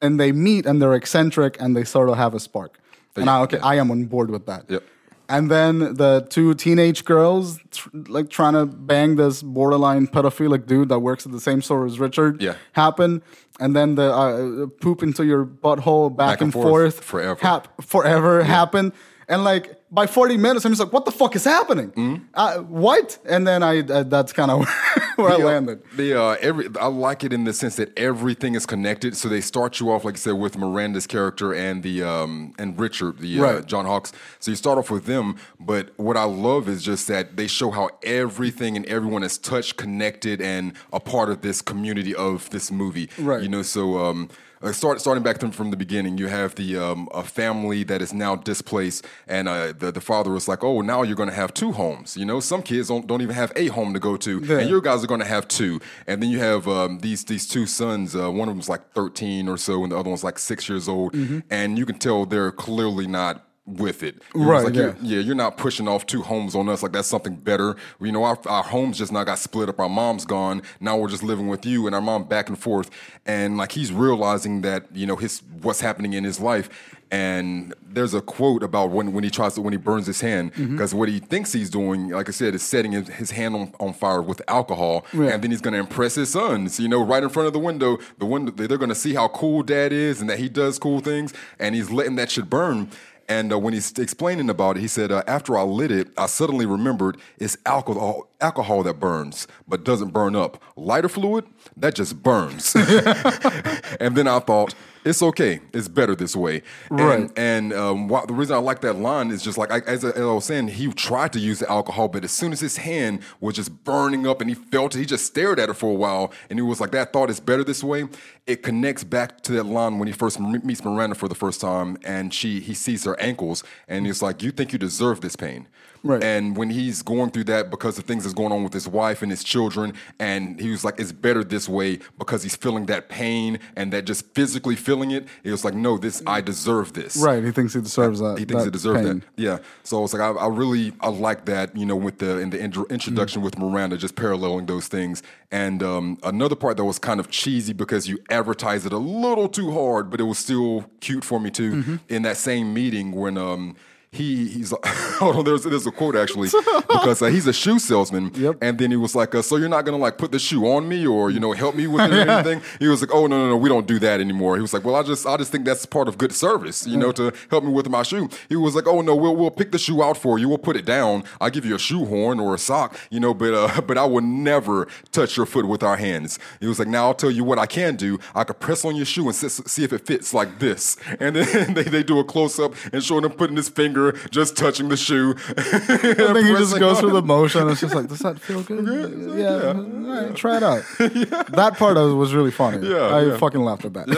[0.00, 2.78] And they meet and they're eccentric and they sort of have a spark.
[3.16, 4.64] And I, okay, I am on board with that.
[4.68, 4.82] Yep.
[5.28, 10.88] And then the two teenage girls, tr- like trying to bang this borderline pedophilic dude
[10.90, 12.54] that works at the same store as Richard, Yeah.
[12.72, 13.22] happen.
[13.60, 17.40] And then the uh, poop into your butthole back, Back and and, forth forth, forever.
[17.40, 18.92] hap- forever happen.
[19.28, 21.90] And like by 40 minutes, I'm just like, what the fuck is happening?
[21.90, 22.24] Mm-hmm.
[22.32, 23.18] Uh, what?
[23.26, 24.66] And then I uh, that's kind of
[25.16, 25.82] where I The, uh, landed.
[25.96, 29.14] The uh, every I like it in the sense that everything is connected.
[29.18, 32.80] So they start you off, like you said, with Miranda's character and the um, and
[32.80, 33.66] Richard, the uh, Right.
[33.66, 34.12] John Hawkes.
[34.40, 37.70] So you start off with them, but what I love is just that they show
[37.70, 42.72] how everything and everyone is touched, connected, and a part of this community of this
[42.72, 43.10] movie.
[43.18, 43.42] Right.
[43.42, 43.98] You know, so.
[43.98, 44.30] Um,
[44.62, 48.00] uh, start, starting back from, from the beginning, you have the um, a family that
[48.00, 51.34] is now displaced, and uh, the the father was like, "Oh, now you're going to
[51.34, 54.16] have two homes." You know, some kids don't, don't even have a home to go
[54.16, 54.58] to, Yeah.
[54.60, 55.80] and your guys are going to have two.
[56.06, 58.16] And then you have um, these these two sons.
[58.16, 60.88] Uh, one of them's like 13 or so, and the other one's like six years
[60.88, 61.14] old.
[61.50, 64.20] And you can tell they're clearly not with it.
[64.34, 64.80] Right, like, yeah.
[64.82, 67.76] you're- yeah, you're not pushing off two homes on us like that's something better.
[68.00, 69.78] You know, our, our homes just now got split up.
[69.78, 70.62] Our mom's gone.
[70.80, 72.90] Now we're just living with you and our mom back and forth.
[73.24, 76.68] And like he's realizing that you know his what's happening in his life.
[77.12, 80.54] And there's a quote about when, when he tries to when he burns his hand
[80.54, 80.72] Mm-hmm.
[80.72, 83.72] because what he thinks he's doing, like I said, is setting his, his hand on,
[83.78, 85.24] on fire with alcohol, Yeah.
[85.26, 86.80] and then he's going to impress his sons.
[86.80, 89.28] You know, right in front of the window, the window they're going to see how
[89.28, 92.90] cool dad is and that he does cool things, and he's letting that shit burn.
[93.28, 96.26] And uh, when he's explaining about it, he said, uh, "After I lit it, I
[96.26, 100.62] suddenly remembered it's alcohol, alcohol that burns, but doesn't burn up.
[100.76, 101.44] Lighter fluid
[101.76, 102.74] that just burns."
[104.00, 105.60] and then I thought, "It's okay.
[105.72, 107.18] It's better this way." Right.
[107.18, 110.04] And, and um, why, the reason I like that line is just like I, as,
[110.04, 112.60] I, as I was saying, he tried to use the alcohol, but as soon as
[112.60, 115.74] his hand was just burning up and he felt it, he just stared at it
[115.74, 118.08] for a while, and he was like, "That thought is better this way."
[118.46, 121.60] It connects back to that line when he first m- meets Miranda for the first
[121.60, 125.36] time, and she he sees her ankles, and he's like, "You think you deserve this
[125.36, 125.68] pain?"
[126.02, 126.22] Right.
[126.22, 129.22] And when he's going through that because of things that's going on with his wife
[129.22, 133.08] and his children, and he was like, "It's better this way," because he's feeling that
[133.08, 135.26] pain and that just physically feeling it.
[135.44, 137.42] It was like, "No, this I deserve this." Right.
[137.44, 138.38] He thinks he deserves that.
[138.38, 139.20] He thinks that he deserves pain.
[139.20, 139.42] that.
[139.42, 139.58] Yeah.
[139.84, 141.76] So I was like, I, I really, I like that.
[141.76, 143.44] You know, with the in the intro, introduction Mm.
[143.44, 145.22] with Miranda, just paralleling those things.
[145.50, 149.48] And um, another part that was kind of cheesy because you advertised it a little
[149.48, 151.72] too hard, but it was still cute for me too.
[151.72, 151.96] Mm-hmm.
[152.08, 153.38] In that same meeting when.
[153.38, 153.76] Um,
[154.14, 155.44] he he's like, hold on.
[155.44, 156.50] There's there's a quote actually
[156.88, 158.58] because uh, he's a shoe salesman, Yep.
[158.60, 160.86] and then he was like, uh, "So you're not gonna like put the shoe on
[160.86, 163.38] me or you know help me with it or anything?" He was like, "Oh no
[163.38, 165.50] no no, we don't do that anymore." He was like, "Well, I just I just
[165.50, 168.56] think that's part of good service, you know, to help me with my shoe." He
[168.56, 170.46] was like, "Oh no, we'll we'll pick the shoe out for you.
[170.46, 171.24] We'll put it down.
[171.40, 174.04] I'll give you a shoe horn or a sock, you know, but uh, but I
[174.04, 177.44] will never touch your foot with our hands." He was like, "Now I'll tell you
[177.44, 178.18] what I can do.
[178.34, 181.34] I could press on your shoe and see, see if it fits like this." And
[181.36, 184.01] then they, they do a close up and showing him putting his finger
[184.32, 185.36] just touching the shoe.
[185.48, 187.68] I think he just goes on through the motion.
[187.68, 189.38] It's just like, does that feel good?
[189.38, 190.82] Yeah, all right, try it out.
[191.52, 192.88] That part of it was really funny.
[192.92, 193.36] Yeah, I yeah.
[193.36, 194.08] fucking laughed at that.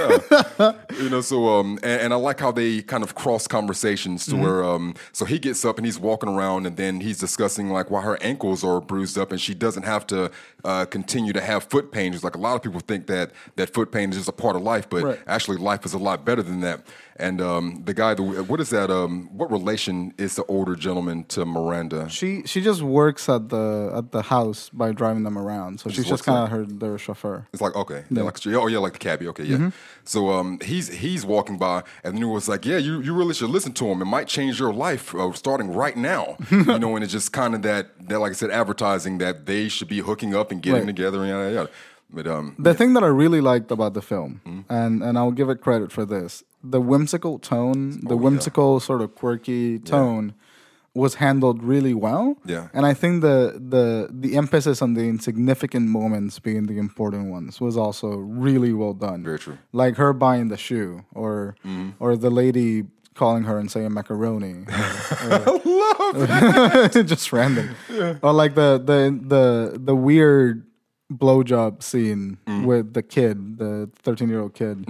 [0.58, 4.26] Yeah, you know so um and, and i like how they kind of cross conversations
[4.26, 7.70] to where um so he gets up and he's walking around and then he's discussing
[7.70, 10.30] like why her ankles are bruised up and she doesn't have to
[10.64, 13.70] uh, continue to have foot pain It's like a lot of people think that that
[13.74, 15.18] foot pain is just a part of life but Right.
[15.26, 16.86] actually life is a lot better than that
[17.16, 21.24] and um the guy the, what is that um what relation is the older gentleman
[21.24, 25.80] to miranda She she just works at the at the house by driving them around.
[25.80, 27.46] So she's just kind of her their chauffeur.
[27.52, 29.28] It's like okay, yeah, like oh yeah, like the cabbie.
[29.28, 29.70] Okay, yeah.
[30.04, 33.34] So um, he's he's walking by, and then he was like, yeah, you, you really
[33.34, 34.02] should listen to him.
[34.02, 36.36] It might change your life uh, starting right now.
[36.50, 39.68] you know, and it's just kind of that that like I said, advertising that they
[39.68, 40.86] should be hooking up and getting Right.
[40.86, 41.70] together and yada yada.
[42.10, 44.72] But um, The thing that I really liked about the film, Mm-hmm.
[44.72, 48.24] and and I'll give it credit for this, the whimsical tone, the Oh, yeah.
[48.24, 50.34] whimsical sort of quirky tone,
[50.94, 52.36] was handled really well.
[52.46, 52.68] Yeah.
[52.72, 57.60] and I think the the the emphasis on the insignificant moments being the important ones
[57.60, 58.08] was also
[58.46, 59.24] really well done.
[59.24, 59.58] Very true.
[59.72, 61.90] Like her buying the shoe, or Mm-hmm.
[61.98, 64.54] or the lady calling her and saying macaroni.
[65.30, 65.60] Or,
[66.14, 67.74] or- just random.
[68.22, 68.98] Or like the the
[69.34, 69.44] the
[69.78, 70.64] the weird
[71.12, 72.64] blowjob scene Mm.
[72.64, 74.86] with the kid, the thirteen year old kid.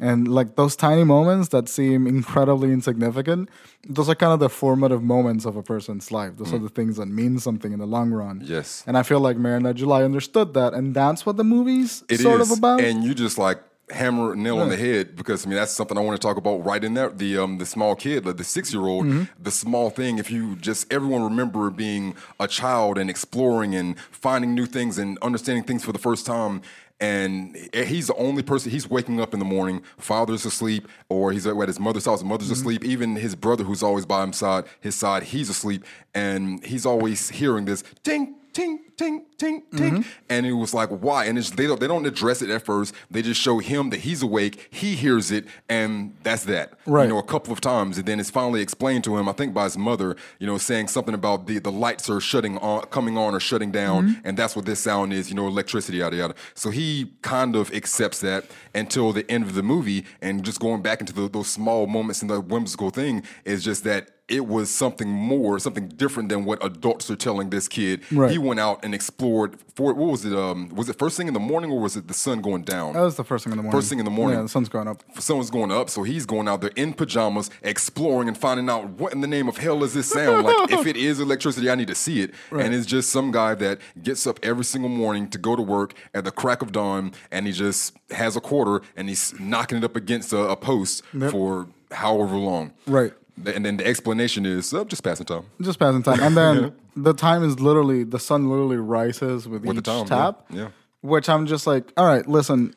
[0.00, 3.48] And like those tiny moments that seem incredibly insignificant,
[3.88, 6.32] those are kind of the formative moments of a person's life.
[6.38, 8.40] Those are the things that mean something in the long run.
[8.40, 8.48] Mm.
[8.48, 8.82] Yes.
[8.84, 12.22] And I feel like Miranda July understood that, and that's what the movie's It is,
[12.22, 12.80] sort of about.
[12.80, 16.00] and you just like hammer nail on the head because I mean that's something I
[16.00, 17.10] want to talk about right in there.
[17.10, 19.42] The um the small kid, like the six year old, Mm-hmm.
[19.42, 20.18] the small thing.
[20.18, 25.18] If you just everyone remember being a child and exploring and finding new things and
[25.20, 26.62] understanding things for the first time.
[27.00, 28.70] and he's the only person.
[28.70, 29.82] He's waking up in the morning.
[29.98, 32.22] Father's asleep, or he's at his mother's house.
[32.22, 32.52] Mother's Mm-hmm.
[32.60, 32.84] asleep.
[32.84, 37.28] Even his brother, who's always by his side, his side, he's asleep, and he's always
[37.30, 40.08] hearing this ting ting ting ting ting, Mm-hmm.
[40.28, 41.24] and it was like why?
[41.24, 42.94] And it's, they don't they don't address it at first.
[43.10, 44.68] They just show him that he's awake.
[44.70, 46.74] He hears it, and that's that.
[46.86, 47.04] Right.
[47.04, 49.28] You know, a couple of times, and then it's finally explained to him.
[49.28, 50.16] I think by his mother.
[50.38, 53.70] You know, saying something about the the lights are shutting on, coming on, or shutting
[53.72, 54.26] down, Mm-hmm.
[54.28, 55.28] and that's what this sound is.
[55.30, 56.34] You know, electricity, yada yada.
[56.54, 60.82] So he kind of accepts that until the end of the movie, and just going
[60.82, 64.70] back into the, those small moments in the whimsical thing is just that it was
[64.70, 68.00] something more, something different than what adults are telling this kid.
[68.10, 68.30] Right.
[68.30, 69.58] He went out and explored.
[69.74, 70.32] For what was it?
[70.32, 72.94] Um, was it first thing in the morning or was it the sun going down?
[72.94, 73.78] That was the first thing in the morning.
[73.78, 74.36] First thing in the morning.
[74.38, 75.02] Yeah, the sun's going up.
[75.18, 79.12] Someone's going up, so he's going out there in pajamas, exploring and finding out what
[79.12, 80.70] in the name of hell does this sound like.
[80.72, 82.32] if it is electricity, I need to see it.
[82.50, 85.94] And it's just some guy that gets up every single morning to go to work
[86.14, 88.61] at the crack of dawn, and he just has a quarter
[88.96, 92.72] and he's knocking it up against a, a post for however long.
[92.86, 93.12] Right.
[93.46, 95.44] And then the explanation is uh, just passing time.
[95.60, 96.20] Just passing time.
[96.20, 100.18] And then the time is literally, the sun literally rises with, With the each time,
[100.18, 100.24] yeah.
[100.24, 100.44] tap.
[100.50, 100.68] Yeah.
[101.00, 102.74] Which I'm just like, all right, listen.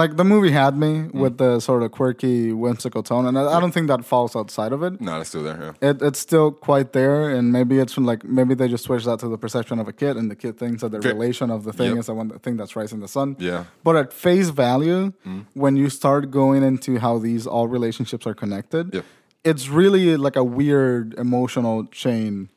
[0.00, 1.12] Like the movie had me Mm.
[1.22, 4.72] with the sort of quirky, whimsical tone, and I, I don't think that falls outside
[4.76, 5.00] of it.
[5.00, 5.58] No, it's still there.
[5.82, 5.88] Yeah.
[5.90, 9.18] It, it's still quite there, and maybe it's from like maybe they just switch that
[9.20, 11.72] to the perception of a kid, and the kid thinks that the relation of the
[11.72, 11.98] thing Yep.
[12.00, 13.28] is the one the thing that's rising the sun.
[13.38, 13.50] Yeah.
[13.50, 13.66] Mm.
[13.86, 15.12] But at face value,
[15.54, 19.02] when you start going into how these all relationships are connected, Yeah.
[19.50, 22.48] it's really like a weird emotional chain.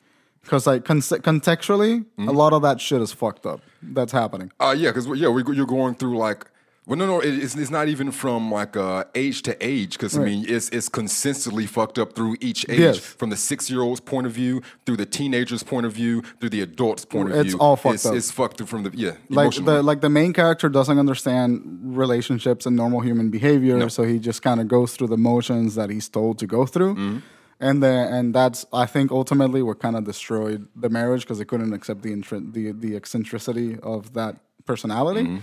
[0.43, 2.28] Because like con- contextually, Mm.
[2.30, 3.60] a lot of that shit is fucked up.
[3.97, 4.50] That's happening.
[4.60, 6.41] Uh, yeah, because yeah, we, you're going through like.
[6.88, 10.17] Well, no, no, it- it's, it's not even from like uh, age to age because
[10.17, 12.97] I mean it's it's consistently fucked up through each age, Yes.
[13.00, 16.52] from the six year old's point of view, through the teenager's point of view, through
[16.58, 17.41] the adult's point of view.
[17.43, 18.15] It's all fucked it's, up.
[18.15, 21.45] It's fucked from the yeah, like the like the main character doesn't understand
[21.84, 25.89] relationships and normal human behavior, so he just kind of goes through the motions that
[25.89, 27.17] he's told to go through, Mm-hmm.
[27.60, 31.45] and then and that's I think ultimately what kind of destroyed the marriage because they
[31.52, 34.34] couldn't accept the intri- the the eccentricity of that
[34.65, 35.23] personality.
[35.23, 35.39] Mm-hmm.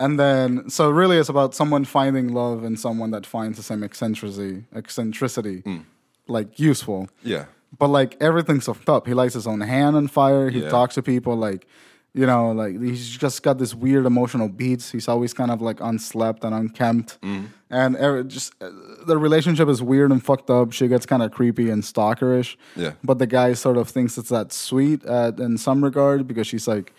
[0.00, 3.82] And then, so really, it's about someone finding love and someone that finds the same
[3.84, 5.84] eccentricity, eccentricity, Mm.
[6.26, 7.08] like useful.
[7.22, 7.44] yeah,
[7.78, 9.06] But like everything's fucked up.
[9.06, 10.50] He lights his own hand on fire.
[10.50, 10.70] He Yeah.
[10.70, 11.66] talks to people like,
[12.14, 14.90] you know, like he's just got this weird emotional beats.
[14.90, 17.44] He's always kind of like unslept and unkempt, Mm-hmm.
[17.70, 18.70] and every, just uh,
[19.06, 20.72] the relationship is weird and fucked up.
[20.72, 22.56] She gets kind of creepy and stalkerish.
[22.74, 22.92] Yeah.
[23.04, 26.66] But the guy sort of thinks it's that sweet uh, in some regard because she's
[26.66, 26.92] like.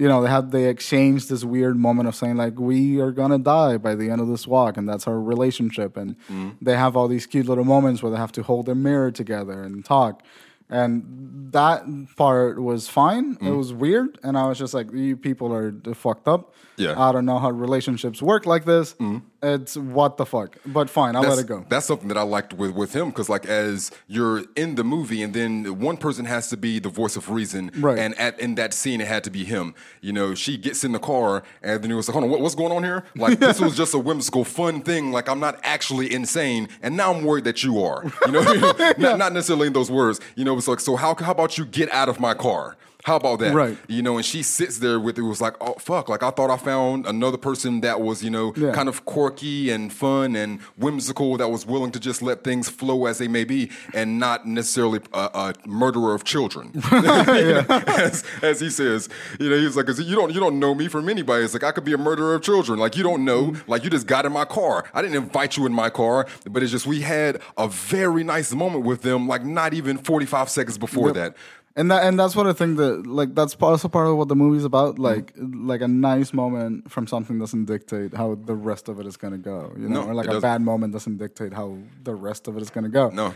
[0.00, 3.38] You know, they had they exchanged this weird moment of saying like we are gonna
[3.56, 5.96] die by the end of this walk, and that's our relationship.
[5.96, 6.50] And Mm-hmm.
[6.66, 9.62] they have all these cute little moments where they have to hold their mirror together
[9.66, 10.22] and talk
[10.70, 11.82] and that
[12.16, 13.34] part was fine.
[13.36, 13.46] Mm-hmm.
[13.46, 16.94] It was weird, and I was just like, "You people are fucked up." Yeah.
[17.00, 18.94] I don't know how relationships work like this.
[19.40, 20.56] It's what the fuck.
[20.66, 21.64] But fine, I'll that's, let it go.
[21.68, 25.22] That's something that I liked with, with him because, like, as you're in the movie,
[25.22, 27.98] and then one person has to be the voice of reason, Right.
[27.98, 29.74] And at in that scene, it had to be him.
[30.00, 32.40] You know, she gets in the car, and then he was like, "Hold on, what,
[32.40, 33.04] what's going on here?
[33.14, 35.12] Like, this was just a whimsical, fun thing.
[35.12, 38.04] Like, I'm not actually insane, and now I'm worried that you are.
[38.26, 38.42] You know,
[38.98, 40.20] not, not necessarily in those words.
[40.34, 43.16] You know, it's like, so how how about you get out of my car?" How
[43.16, 43.54] about that?
[43.54, 43.78] Right.
[43.86, 46.50] You know, and she sits there with it was like, oh fuck, like I thought
[46.50, 48.72] I found another person that was, you know, Yeah.
[48.72, 53.06] kind of quirky and fun and whimsical that was willing to just let things flow
[53.06, 56.72] as they may be and not necessarily a, a murderer of children.
[56.90, 59.08] as, as he says,
[59.38, 61.44] you know, he's like, you don't you don't know me from anybody.
[61.44, 62.78] It's like I could be a murderer of children.
[62.80, 63.70] Like you don't know, mm-hmm.
[63.70, 64.84] like you just got in my car.
[64.92, 68.52] I didn't invite you in my car, but it's just we had a very nice
[68.52, 71.36] moment with them, like not even 45 seconds before that.
[71.78, 74.34] And that and that's what I think that like that's also part of what the
[74.44, 74.96] movie's about.
[74.96, 75.02] Mm-hmm.
[75.10, 75.26] Like
[75.72, 79.38] like a nice moment from something doesn't dictate how the rest of it is gonna
[79.52, 79.72] go.
[79.80, 80.42] You know, No, or like a doesn't.
[80.50, 83.10] bad moment doesn't dictate how the rest of it is gonna go.
[83.10, 83.32] No.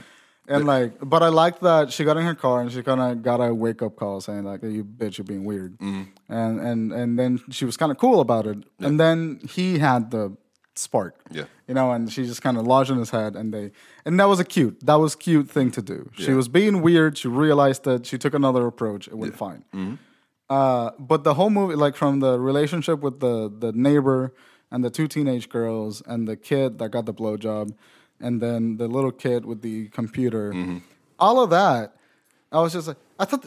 [0.48, 3.22] And like, but I like that she got in her car and she kind of
[3.22, 6.02] got a wake up call saying like, hey, "You bitch, you're being weird," Mm-hmm.
[6.40, 8.58] and and and then she was kind of cool about it.
[8.80, 10.36] And then he had the
[10.74, 11.44] spark, Yeah.
[11.68, 13.72] you know, and she just kind of lodged in his head, and they,
[14.04, 16.10] and that was a cute, that was cute thing to do.
[16.14, 16.34] She Yeah.
[16.34, 17.18] was being weird.
[17.18, 19.06] She realized that she took another approach.
[19.08, 19.64] It went fine.
[19.74, 19.94] Mm-hmm.
[20.50, 24.32] Uh, but the whole movie, like from the relationship with the the neighbor
[24.70, 27.74] and the two teenage girls and the kid that got the blowjob,
[28.20, 30.78] and then the little kid with the computer, Mm-hmm.
[31.18, 31.94] all of that,
[32.50, 33.46] I was just like, I thought.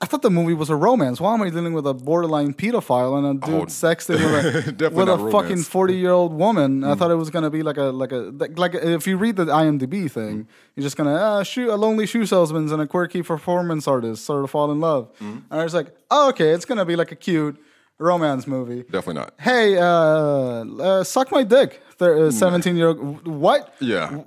[0.00, 1.20] I thought the movie was a romance.
[1.20, 4.90] Why am I dealing with a borderline pedophile and a dude Oh, sexting with a,
[4.94, 6.84] with a fucking forty year old woman?
[6.84, 9.46] I thought it was gonna be like a like a like if you read the
[9.46, 13.88] IMDb thing, you're just gonna uh, shoot a lonely shoe salesman and a quirky performance
[13.88, 15.10] artist sort of fall in love.
[15.20, 17.56] And I was like, oh okay, it's gonna be like a cute
[17.98, 18.82] romance movie.
[18.84, 19.34] Definitely not.
[19.38, 21.82] Hey, uh, uh, suck my dick.
[22.00, 23.26] Uh, Seventeen year old.
[23.28, 23.74] What?
[23.80, 24.22] Yeah.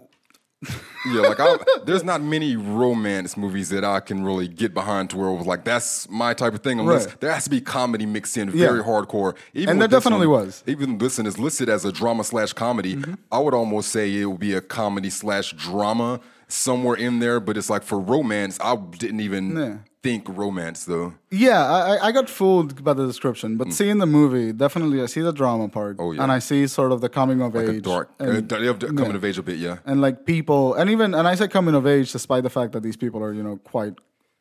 [1.06, 5.18] Yeah, like I, there's not many romance movies that I can really get behind to
[5.18, 6.80] where it was like that's my type of thing.
[6.80, 7.20] Unless Right.
[7.22, 8.84] there has to be comedy mixed in, very Yeah.
[8.86, 9.36] hardcore.
[9.54, 10.64] Even And there definitely one- was.
[10.68, 12.96] Even this one is listed as a drama slash comedy.
[12.96, 13.14] Mm-hmm.
[13.32, 17.40] I would almost say it would be a comedy slash drama somewhere in there.
[17.40, 19.78] But it's like for romance, I didn't even Yeah.
[20.06, 21.08] Think romance though.
[21.32, 25.24] Yeah, I, I- got fooled by the description, but seeing the movie, definitely I see
[25.30, 26.04] the drama part, Mm.
[26.04, 26.22] Oh, yeah.
[26.24, 29.12] and I see sort of the coming of Like age, a dark, and, uh, coming
[29.12, 29.20] yeah.
[29.22, 29.78] of age a bit, yeah.
[29.90, 32.84] and like people, and even and I say coming of age, despite the fact that
[32.88, 33.96] these people are you know quite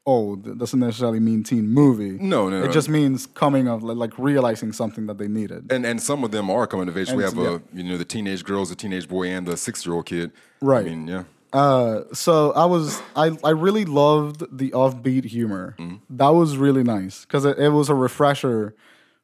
[0.07, 2.17] old, it doesn't necessarily mean teen movie.
[2.35, 2.73] No, no, it no.
[2.79, 5.61] just means coming of like realizing something that they needed.
[5.75, 7.11] And and some of them are coming of age.
[7.13, 7.57] we have yeah.
[7.57, 10.31] a you know the teenage girls, the teenage boy, and the six year old kid.
[10.61, 10.87] Right.
[10.87, 11.25] I mean, yeah.
[11.55, 15.77] Uh, so I was I I really loved the offbeat humor.
[15.79, 16.17] Mm-hmm.
[16.17, 18.75] That was really nice because it, it was a refresher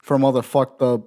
[0.00, 1.02] from all the fucked up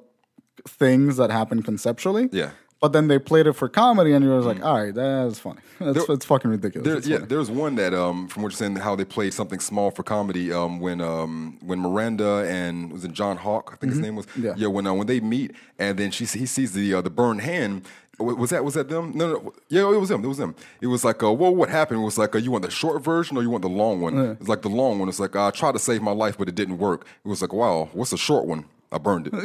[0.68, 2.28] things that happened conceptually.
[2.32, 2.48] Yeah.
[2.48, 2.52] Mm.
[2.82, 5.62] But then they played it for comedy, and you're like, all right, that's funny.
[5.80, 6.86] That's There- it's fucking ridiculous.
[6.86, 7.28] There, yeah, funny.
[7.30, 10.52] there's one that um, from what you're saying, how they played something small for comedy.
[10.52, 13.70] Um, when um, when Miranda and was it John Hawk?
[13.72, 14.26] I think his name was.
[14.26, 14.60] Mm-hmm.
[14.60, 14.68] Yeah.
[14.68, 17.86] When uh, when they meet, and then she he sees the uh, the burned hand.
[18.20, 19.12] Wa- Was that was that them?
[19.16, 19.54] No, no.
[19.70, 20.24] Yeah, it was them.
[20.24, 20.56] It was them.
[20.82, 22.02] It was like, uh, well, what happened?
[22.02, 24.18] It was like, uh, you want the short version or you want the long one?
[24.40, 25.10] It's like the long one.
[25.10, 27.06] It's like I tried to save my life, but it didn't work.
[27.26, 28.66] It was like, wow, what's the short one?
[28.92, 29.34] I burned it.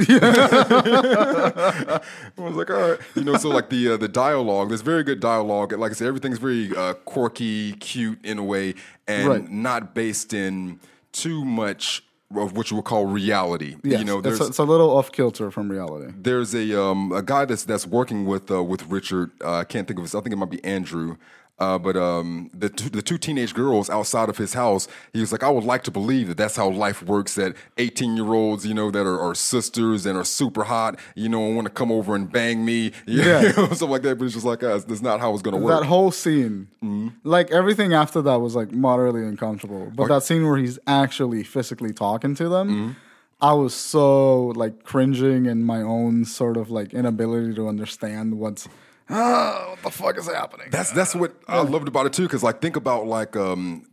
[1.08, 2.00] I
[2.36, 3.36] was like, all right, you know.
[3.36, 5.72] So like the uh, the dialogue, there's very good dialogue.
[5.72, 8.74] Like I said, everything's very uh, quirky, cute in a way,
[9.06, 9.50] and Right.
[9.50, 10.80] not based in
[11.12, 12.04] too much
[12.36, 13.76] of what you would call reality.
[13.82, 16.12] Yes, you know, it's, a, it's a little off kilter from reality.
[16.16, 19.30] there's a um, a guy that's that's working with uh, with Richard.
[19.42, 20.14] Uh, I can't think of his.
[20.14, 21.16] I think it might be Andrew.
[21.60, 25.32] Uh, but um, the two, the two teenage girls outside of his house, he was
[25.32, 27.34] like, I would like to believe that that's how life works.
[27.34, 31.28] That 18 year olds, you know, that are, are sisters and are super hot, you
[31.28, 33.52] know, and want to come over and bang me, you Yeah.
[33.56, 34.18] know, stuff like that.
[34.18, 34.84] But it's just like, us.
[34.84, 35.80] that's not how it's gonna work.
[35.80, 37.08] That whole scene, Mm-hmm.
[37.24, 39.90] like everything after that was like moderately uncomfortable.
[39.94, 42.92] But that scene where he's actually physically talking to them, Mm-hmm.
[43.40, 48.68] I was so like cringing in my own sort of like inability to understand what's
[49.10, 50.68] ah, what the fuck is happening.
[50.70, 52.24] That's that's what I loved about it too.
[52.24, 53.86] Because like think about like um,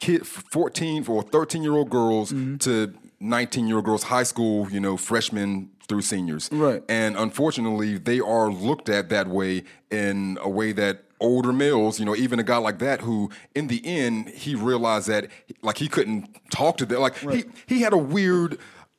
[0.00, 2.56] kid, fourteen or thirteen year old girls Mm-hmm.
[2.58, 6.82] to nineteen year old girls, high school, you know, freshmen through seniors, Right.
[6.88, 12.04] And unfortunately, they are looked at that way in a way that older males, you
[12.04, 15.28] know, even a guy like that who, in the end, he realized that
[15.62, 18.58] like he couldn't talk to them, like he he had a weird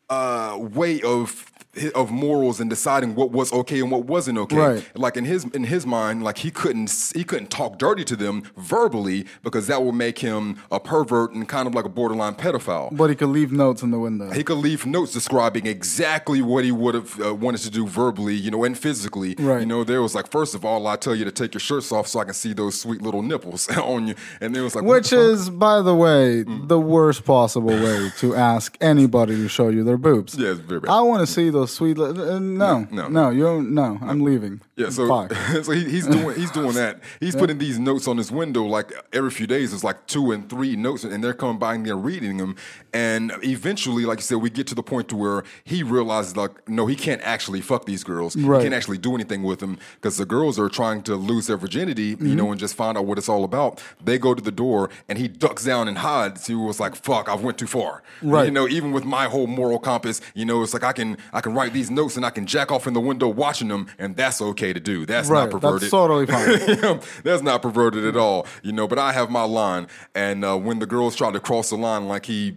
[0.10, 1.52] uh, way of
[1.96, 4.56] of morals and deciding what was okay and what wasn't okay.
[4.58, 4.88] Right.
[4.96, 8.44] Like in his in his mind, like he couldn't he couldn't talk dirty to them
[8.58, 12.96] verbally because that would make him a pervert and kind of like a borderline pedophile.
[12.96, 14.30] but he could leave notes in the window.
[14.32, 18.36] He could leave notes describing exactly what he would have uh, wanted to do verbally,
[18.36, 19.36] you know, and physically.
[19.40, 19.62] Right.
[19.62, 21.92] You know, there was like, first of all, I tell you to take your shirts
[21.92, 24.16] off so I can see those sweet little nipples on you.
[24.42, 26.68] And there was like, Which is, by the way, Mm.
[26.68, 30.36] the worst possible way to ask anybody to show you their boobs.
[30.38, 30.90] Yeah, it's very bad.
[30.92, 31.98] I want to see those sweet.
[31.98, 33.30] Li- uh, no, No, no, no.
[33.30, 33.74] you don't.
[33.74, 34.62] No, I'm leaving.
[34.76, 35.28] Yeah, so
[35.64, 37.00] so he, he's doing he's doing that.
[37.20, 39.74] He's putting these notes on his window like every few days.
[39.74, 42.56] It's like two and three notes, and they're coming by and they're reading them.
[42.94, 46.68] And eventually, like you said, we get to the point to where he realizes like,
[46.70, 48.36] no, he can't actually fuck these girls.
[48.36, 48.58] Right.
[48.60, 51.58] He can't actually do anything with them because the girls are trying to lose their
[51.58, 52.36] virginity, you Mm-hmm.
[52.36, 53.82] know, and just find out what it's all about.
[54.04, 56.48] They go to the door, and he ducks down and hides.
[56.48, 58.46] He was like, "Fuck, I've went too far." Right.
[58.46, 61.42] You know, even with my whole moral compass, you know, it's like I can I
[61.42, 64.16] can write these notes and I can jack off in the window watching them, and
[64.16, 65.06] that's okay to do.
[65.06, 65.82] That's Right, not perverted.
[65.82, 67.00] that's totally fine.
[67.24, 68.46] that's not perverted at all.
[68.64, 71.70] You know, but I have my line, and uh, when the girls try to cross
[71.72, 72.56] the line, like he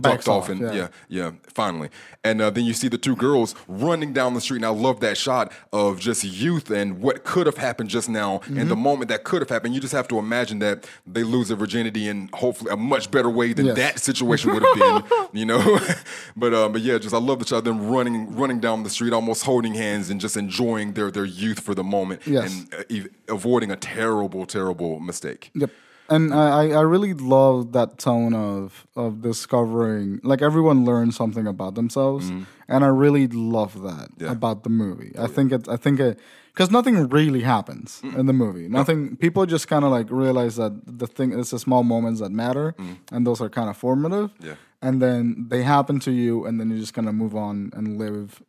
[0.00, 0.72] ducked off, and yeah.
[0.72, 1.90] yeah, yeah, finally.
[2.24, 5.00] And uh, then you see the two girls running down the street, and I love
[5.00, 8.82] that shot of just youth and what could have happened just now, and the Mm-hmm.
[8.82, 9.74] moment that could have happened.
[9.74, 13.28] You just have to imagine that they lose their virginity in hopefully a much better
[13.30, 13.76] way than Yes.
[13.76, 15.78] that situation would have been, you know.
[16.36, 18.90] but uh, but yeah, just I love the shot of them running running down the
[18.90, 22.52] street, almost holding hands and just enjoying their their youth for the moment, Yes.
[22.52, 25.50] and uh, ev- avoiding a terrible terrible mistake.
[25.54, 25.70] Yep.
[26.10, 31.74] And I, I really love that tone of of discovering like everyone learns something about
[31.76, 32.30] themselves,
[32.68, 34.24] and I really love that Mm-hmm.
[34.24, 34.32] Yeah.
[34.32, 35.12] about the movie.
[35.18, 36.18] I think it I think it
[36.52, 38.66] because nothing really happens in the movie.
[38.68, 39.16] Nothing.
[39.16, 42.74] People just kind of like realize that the thing it's the small moments that matter,
[43.12, 44.30] and those are kind of formative.
[44.34, 44.46] Mm-hmm.
[44.48, 44.54] Yeah.
[44.82, 47.98] And then they happen to you, and then you just kind of move on and
[47.98, 48.42] live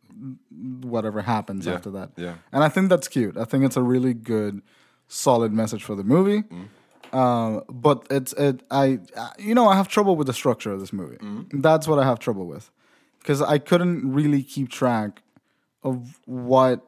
[0.94, 1.74] whatever happens Yeah.
[1.74, 2.10] after that.
[2.16, 2.34] Yeah.
[2.52, 3.36] And I think that's cute.
[3.36, 4.62] I think it's a really good,
[5.08, 6.42] solid message for the movie.
[7.12, 8.98] Um, but it's it I
[9.38, 11.18] you know I have trouble with the structure of this movie.
[11.52, 12.70] That's what I have trouble with.
[13.18, 15.22] because I couldn't really keep track
[15.82, 16.80] of what.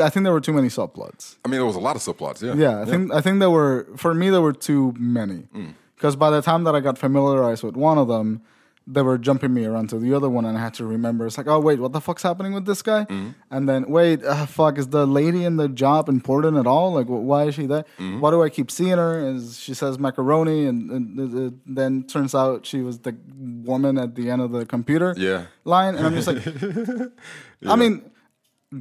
[0.00, 1.36] I think there were too many subplots.
[1.44, 2.40] I mean, there was a lot of subplots.
[2.40, 2.54] Yeah.
[2.54, 5.48] Yeah, I think I think there were for me there were too many.
[5.54, 5.74] Mm.
[5.96, 8.42] Because by the time that I got familiarized with one of them,
[8.86, 11.26] they were jumping me around to the other one, and I had to remember.
[11.26, 13.04] It's like, oh wait, what the fuck's happening with this guy?
[13.04, 13.30] Mm-hmm.
[13.50, 16.92] And then wait, uh, fuck, is the lady in the job important at all?
[16.92, 17.84] Like, wh- why is she there?
[17.98, 18.20] Mm-hmm.
[18.20, 19.18] Why do I keep seeing her?
[19.34, 23.16] Is she says macaroni, and, and, uh, uh, then turns out she was the
[23.64, 25.46] woman at the end of the computer Yeah.
[25.64, 26.42] line, and I'm just like,
[27.66, 28.08] I mean.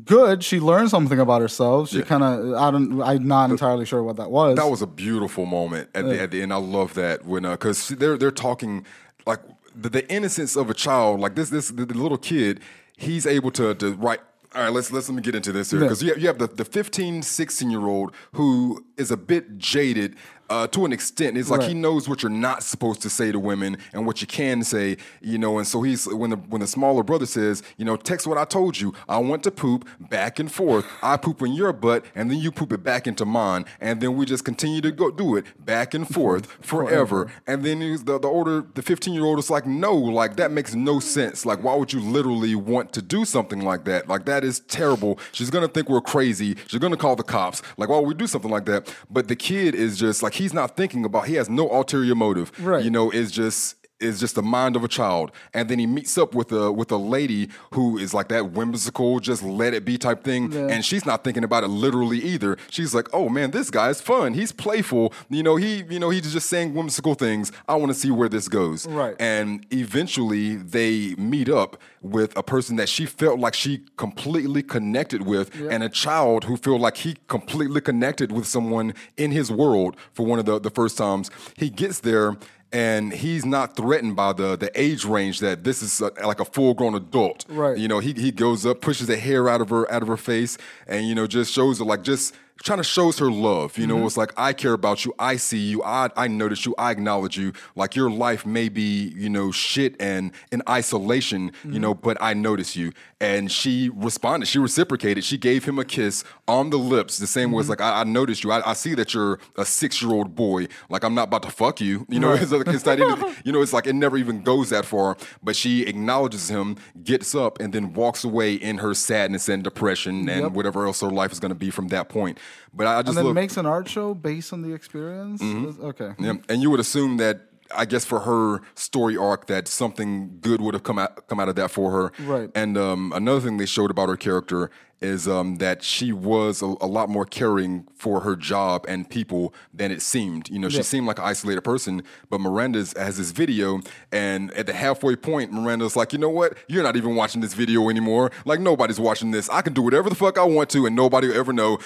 [0.05, 0.41] Good.
[0.41, 1.89] She learned something about herself.
[1.89, 2.53] She kind of.
[2.53, 3.01] I don't.
[3.01, 4.55] I'm not entirely sure what that was.
[4.55, 6.53] That was a beautiful moment at the at the end.
[6.53, 8.85] I love that when because they're they're talking
[9.27, 9.41] like
[9.75, 12.59] the, the innocence of a child, like this this the, the little kid,
[12.97, 14.19] he's able to to write.
[14.53, 16.37] All right, let's let's let me get into this here because you have, you have
[16.37, 20.15] the, the 15, 16 year old who is a bit jaded
[20.51, 21.37] uh, to an extent.
[21.37, 24.27] It's like he knows what you're not supposed to say to women and what you
[24.27, 25.57] can say, you know.
[25.57, 28.43] And so he's when the when the smaller brother says, you know, text what I
[28.43, 28.93] told you.
[29.07, 30.85] I want to poop back and forth.
[31.01, 34.17] I poop in your butt, and then you poop it back into mine, and then
[34.17, 37.31] we just continue to go do it back and forth forever.
[37.47, 40.75] And then the the older the 15 year old is like, no, like that makes
[40.75, 41.45] no sense.
[41.45, 44.09] Like why would you literally want to do something like that?
[44.09, 45.17] Like that is terrible.
[45.31, 46.57] She's gonna think we're crazy.
[46.67, 47.61] She's gonna call the cops.
[47.77, 48.93] Like why would we do something like that?
[49.09, 51.27] But the kid is just like he's not thinking about.
[51.27, 52.51] He has no ulterior motive.
[52.59, 52.83] Right.
[52.83, 55.31] You know, it's just is just the mind of a child.
[55.53, 59.19] And then he meets up with a with a lady who is like that whimsical,
[59.19, 60.51] just let it be type thing.
[60.51, 60.67] Yeah.
[60.67, 62.57] And she's not thinking about it literally either.
[62.69, 64.33] She's like, oh man, this guy's fun.
[64.33, 65.13] He's playful.
[65.29, 67.51] You know, he you know he's just saying whimsical things.
[67.67, 68.87] I want to see where this goes.
[68.87, 69.15] Right.
[69.19, 75.25] And eventually they meet up with a person that she felt like she completely connected
[75.25, 79.95] with, and a child who felt like he completely connected with someone in his world
[80.13, 81.29] for one of the, the first times.
[81.57, 82.37] He gets there
[82.73, 86.45] and he's not threatened by the the age range that this is a, like a
[86.45, 87.45] full grown adult.
[87.49, 87.77] Right.
[87.77, 90.17] You know, he he goes up, pushes the hair out of her out of her
[90.17, 90.57] face,
[90.87, 93.77] and you know just shows her like just trying to shows her love.
[93.77, 94.05] You know, mm-hmm.
[94.05, 97.37] it's like I care about you, I see you, I I notice you, I acknowledge
[97.37, 97.53] you.
[97.75, 101.81] Like your life may be you know shit and in isolation, you mm-hmm.
[101.81, 102.91] know, but I notice you.
[103.19, 104.47] And she responded.
[104.47, 105.23] She reciprocated.
[105.23, 107.71] She gave him a kiss on the lips, the same way as mm-hmm.
[107.71, 108.51] like I, I noticed you.
[108.51, 110.67] I, I see that you're a six year old boy.
[110.89, 112.05] Like I'm not about to fuck you.
[112.09, 113.11] You know, it's, like, it's not even.
[113.43, 115.17] You know, it's like it never even goes that far.
[115.41, 120.29] But she acknowledges him, gets up, and then walks away in her sadness and depression
[120.29, 120.51] and Yep.
[120.53, 122.37] whatever else her life is going to be from that point.
[122.73, 123.35] But I, I just and then look.
[123.35, 125.41] makes an art show based on the experience.
[125.41, 125.85] Mm-hmm.
[125.85, 126.11] Okay.
[126.19, 127.41] Yeah, and you would assume that
[127.75, 131.49] I guess for her story arc that something good would have come out come out
[131.49, 132.11] of that for her.
[132.19, 132.49] Right.
[132.55, 134.69] And um, another thing they showed about her character
[135.01, 139.53] is um, that she was a, a lot more caring for her job and people
[139.73, 140.49] than it seemed.
[140.49, 143.81] You know, she seemed like an isolated person, but Miranda's has this video,
[144.11, 146.57] and at the halfway point, Miranda's like, you know what?
[146.67, 148.31] You're not even watching this video anymore.
[148.45, 149.49] Like nobody's watching this.
[149.49, 151.79] I can do whatever the fuck I want to, and nobody will ever know.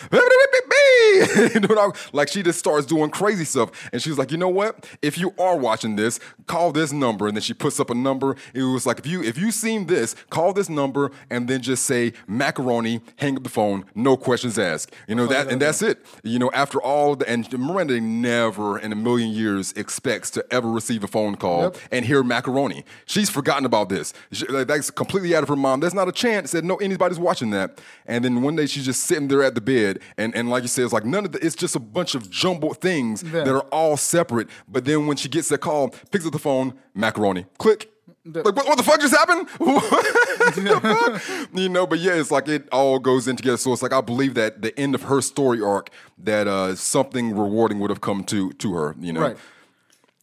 [1.53, 4.37] you know what I, like she just starts doing crazy stuff and she's like you
[4.37, 7.89] know what if you are watching this call this number and then she puts up
[7.89, 11.47] a number it was like if you if you seen this call this number and
[11.47, 15.61] then just say macaroni hang up the phone no questions asked you know that and
[15.61, 16.05] that's it.
[16.23, 20.69] You know after all the, and Miranda never in a million years expects to ever
[20.69, 21.77] receive a phone call Yep.
[21.91, 22.83] and hear macaroni.
[23.05, 24.13] She's forgotten about this.
[24.31, 25.81] She- like, that's completely out of her mind.
[25.83, 27.79] There's not a chance that no anybody's watching that.
[28.05, 30.67] And then one day she's just sitting there at the bed and and like you
[30.67, 33.43] said it's like none of the it's just a bunch of jumbled things Yeah.
[33.43, 34.47] that are all separate.
[34.67, 37.45] But then when she gets that call picks up the phone macaroni.
[37.57, 37.91] Click
[38.25, 39.47] like what, what the fuck just happened?
[39.59, 41.49] What the fuck?
[41.53, 43.57] You know, but yeah, it's like it all goes in together.
[43.57, 47.35] So it's like I believe that the end of her story arc, that uh, something
[47.35, 48.95] rewarding would have come to to her.
[48.99, 49.37] You know, Right.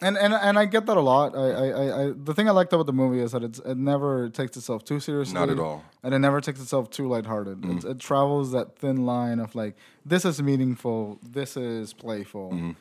[0.01, 1.37] And and and I get that a lot.
[1.37, 3.77] I, I, I, I the thing I liked about the movie is that it's, it
[3.77, 5.35] never takes itself too seriously.
[5.35, 5.79] Not at all.
[5.79, 6.07] Mm-hmm.
[6.07, 7.65] And it never takes itself too lighthearted.
[7.65, 12.75] It, it travels that thin line of like this is meaningful, this is playful,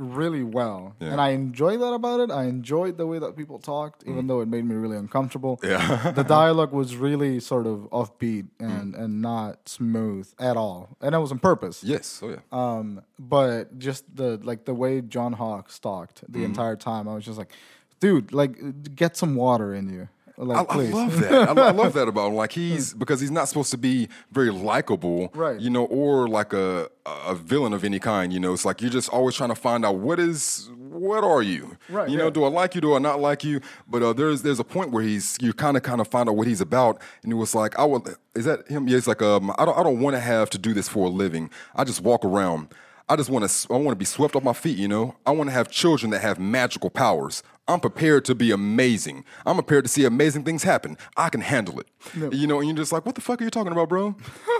[0.00, 0.94] really well.
[1.00, 1.12] Yeah.
[1.12, 2.30] And I enjoy that about it.
[2.30, 5.58] I enjoyed the way that people talked, even though it made me really uncomfortable.
[5.58, 5.68] Mm.
[5.70, 6.10] Yeah.
[6.20, 8.80] the dialogue was really sort of offbeat Mm.
[8.80, 11.84] and and not smooth at all, and it was on purpose.
[11.84, 12.20] Yes.
[12.22, 12.40] Oh yeah.
[12.50, 16.32] Um, but just the like the way John Hawkes talked Mm-hmm.
[16.32, 17.52] the entire time, I was just like,
[18.00, 20.08] dude, like get some water in you,
[20.44, 21.32] like I, I love that.
[21.32, 22.34] I, I love that about him.
[22.34, 25.60] Like he's because he's not supposed to be very likable, Right.
[25.60, 28.32] You know, or like a a villain of any kind.
[28.32, 31.42] You know, it's like you're just always trying to find out what is what are
[31.42, 32.30] you, Right, You know, yeah.
[32.30, 32.80] do I like you?
[32.80, 33.60] Do I not like you?
[33.88, 36.36] But uh, there's there's a point where he's you kind of kind of find out
[36.36, 38.02] what he's about, and it was like I would
[38.34, 38.88] is that him?
[38.88, 41.06] Yeah, it's like um I don't I don't want to have to do this for
[41.06, 41.50] a living.
[41.74, 42.74] I just walk around.
[43.10, 45.16] I just want to I want to be swept off my feet, you know.
[45.26, 47.42] I want to have children that have magical powers.
[47.66, 49.24] I'm prepared to be amazing.
[49.44, 50.96] I'm prepared to see amazing things happen.
[51.16, 51.86] I can handle it.
[52.32, 54.16] You know, and you're just like, what the fuck are you talking about, bro?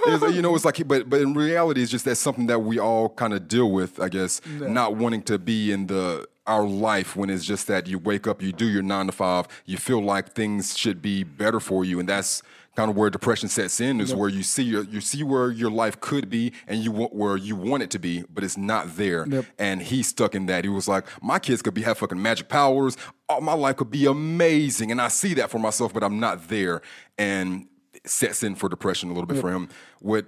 [0.06, 3.08] You know, it's like, but but in reality, it's just that's something that we all
[3.10, 7.30] kind of deal with, I guess, not wanting to be in the our life when
[7.30, 10.32] it's just that you wake up, you do your nine to five, you feel like
[10.32, 12.42] things should be better for you, and that's
[12.74, 15.70] kind of where depression sets in is where you see your, you see where your
[15.70, 18.96] life could be and you want where you want it to be, but it's not
[18.96, 19.26] there.
[19.28, 19.44] Yep.
[19.58, 20.64] And he's stuck in that.
[20.64, 22.96] He was like, my kids could be have fucking magic powers.
[23.28, 26.48] Oh, my life could be amazing, and I see that for myself, but I'm not
[26.48, 26.82] there.
[27.16, 27.68] And
[28.04, 29.68] sets in for depression a little bit for him.
[30.00, 30.26] What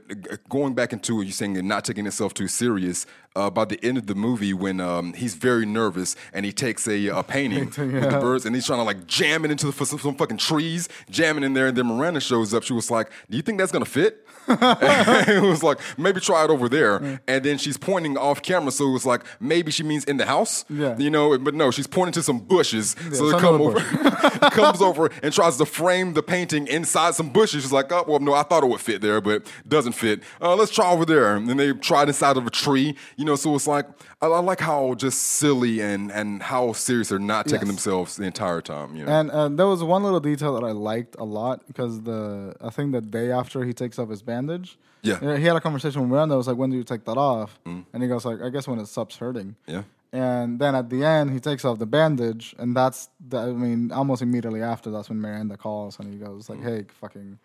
[0.48, 3.06] going back into you saying and not taking himself too serious.
[3.34, 6.86] Uh, by the end of the movie, when um, he's very nervous and he takes
[6.86, 9.86] a, a painting with the birds and he's trying to like jam it into the,
[9.86, 12.62] some, some fucking trees, jamming in there, and then Miranda shows up.
[12.62, 16.44] She was like, "Do you think that's gonna fit?" And it was like, maybe try
[16.44, 17.20] it over there.
[17.26, 20.26] And then she's pointing off camera, so it was like, maybe she means in the
[20.26, 20.64] house.
[20.68, 20.96] Yeah.
[20.98, 22.96] You know, but no, she's pointing to some bushes.
[23.12, 23.80] so it come over,
[24.50, 27.62] comes over and tries to frame the painting inside some bushes.
[27.62, 30.22] She's like, oh, well, no, I thought it would fit there, but doesn't fit.
[30.40, 31.36] Uh, let's try over there.
[31.36, 32.96] And then they tried inside of a tree.
[33.16, 33.86] You know, so it's like,
[34.20, 37.68] I, I like how just silly and, and how serious they're not taking Yes.
[37.68, 38.96] themselves the entire time.
[38.96, 39.12] You know?
[39.20, 42.70] And uh, there was one little detail that I liked a lot because the I
[42.70, 44.68] think the day after he takes off his bandage,
[45.02, 45.18] Yeah.
[45.20, 45.38] Mm.
[45.42, 46.34] he had a conversation with Miranda.
[46.34, 47.50] I was like, "When do you take that off?"
[47.92, 49.82] And he goes like, "I guess when it stops hurting." Yeah.
[50.14, 52.98] And then at the end, he takes off the bandage, and that's
[53.32, 56.80] the, I mean, almost immediately after, that's when Miranda calls and he goes like, "Hey,
[57.02, 57.38] fucking."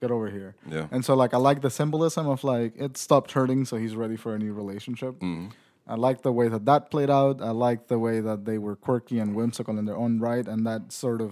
[0.00, 0.52] Get over here.
[0.76, 0.86] Yeah.
[0.94, 4.16] And so, like, I like the symbolism of like it stopped hurting, so he's ready
[4.24, 5.14] for a new relationship.
[5.18, 5.48] Mm-hmm.
[5.92, 7.36] I like the way that that played out.
[7.50, 10.60] I like the way that they were quirky and whimsical in their own right, and
[10.70, 11.30] that sort of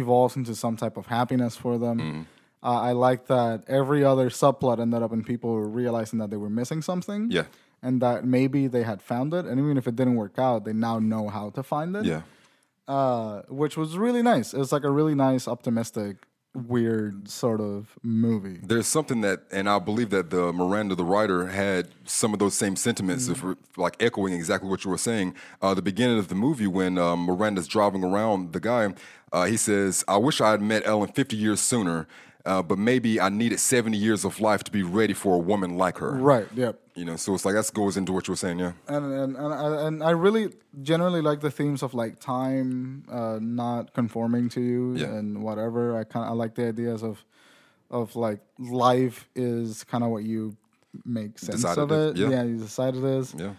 [0.00, 1.98] evolves into some type of happiness for them.
[2.66, 2.76] Mm-hmm.
[2.76, 6.50] Uh, I like that every other subplot ended up in people realizing that they were
[6.50, 7.30] missing something.
[7.30, 7.44] Yeah.
[7.82, 10.72] And that maybe they had found it, and even if it didn't work out, they
[10.72, 12.04] now know how to find it.
[12.04, 12.22] yeah.
[12.88, 14.54] Uh, which was really nice.
[14.54, 16.18] It was like a really nice, optimistic,
[16.56, 18.60] weird sort of movie.
[18.62, 22.54] There's something that, and I believe that the Miranda, the writer, had some of those
[22.54, 25.34] same sentiments, if we're, like echoing exactly what you were saying.
[25.60, 28.94] Uh, the beginning of the movie, when um, Miranda's driving around the guy,
[29.32, 32.06] uh, he says, "I wish I had met Ellen 50 years sooner,
[32.46, 35.76] uh, but maybe I needed 70 years of life to be ready for a woman
[35.76, 36.46] like her." Right.
[36.54, 36.80] Yep.
[36.94, 38.72] You know, so it's like that goes into what you were saying, yeah.
[38.88, 43.38] and and and I, and I really generally like the themes of like time uh,
[43.42, 45.16] not conforming to you Yeah.
[45.18, 45.96] and whatever.
[46.00, 47.22] I kind of I like the ideas of
[47.90, 50.56] of like life is kind of what you
[51.04, 52.16] make sense Decide of it it.
[52.16, 52.30] yeah.
[52.30, 53.34] Yeah, you decide it is.
[53.36, 53.52] Yeah.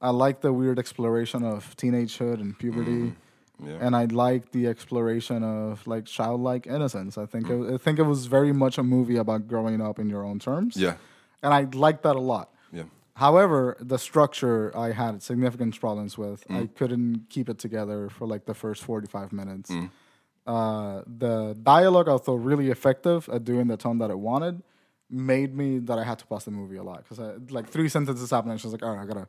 [0.00, 2.90] I like the weird exploration of teenagehood and puberty.
[2.90, 3.27] Mm-hmm.
[3.64, 3.78] Yeah.
[3.80, 7.18] And I liked the exploration of like childlike innocence.
[7.18, 7.30] I Mm.
[7.30, 10.24] think it, I think it was very much a movie about growing up in your
[10.24, 10.76] own terms.
[10.76, 10.94] Yeah.
[11.42, 12.50] and I liked that a lot.
[12.72, 12.84] Yeah.
[13.14, 16.46] However, the structure I had significant problems with.
[16.48, 16.62] Mm.
[16.62, 19.70] I couldn't keep it together for like the first 45 minutes.
[19.70, 19.90] Mm.
[20.46, 24.62] Uh, the dialogue, although really effective at doing the tone that it wanted,
[25.10, 27.18] made me that I had to pause the movie a lot because
[27.50, 29.26] like three sentences happened and she was like, all right, I gotta,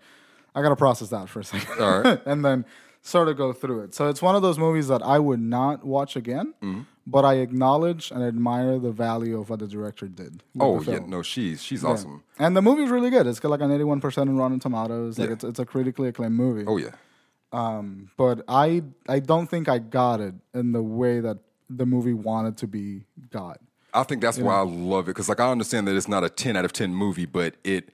[0.56, 1.82] I gotta process that for a second.
[1.82, 2.22] All right.
[2.26, 2.66] and then
[3.02, 3.96] sort of go through it.
[3.96, 6.82] So it's one of those movies that I would not watch again, Mm-hmm.
[7.08, 10.44] but I acknowledge and admire the value of what the director did.
[10.60, 11.00] Oh, yeah.
[11.08, 11.90] No, she's she's Yeah.
[11.90, 12.24] awesome.
[12.38, 13.26] And the movie's really good.
[13.28, 15.18] It's got like an 81% in Rotten Tomatoes.
[15.18, 15.34] Like Yeah.
[15.36, 16.66] it's, it's a critically acclaimed movie.
[16.68, 16.92] Oh, yeah.
[17.52, 21.38] Um, but I I don't think I got it in the way that
[21.70, 23.60] the movie wanted to be got.
[23.92, 26.30] I think that's why I love it because, like, I understand that it's not a
[26.30, 27.90] ten out of ten movie, but it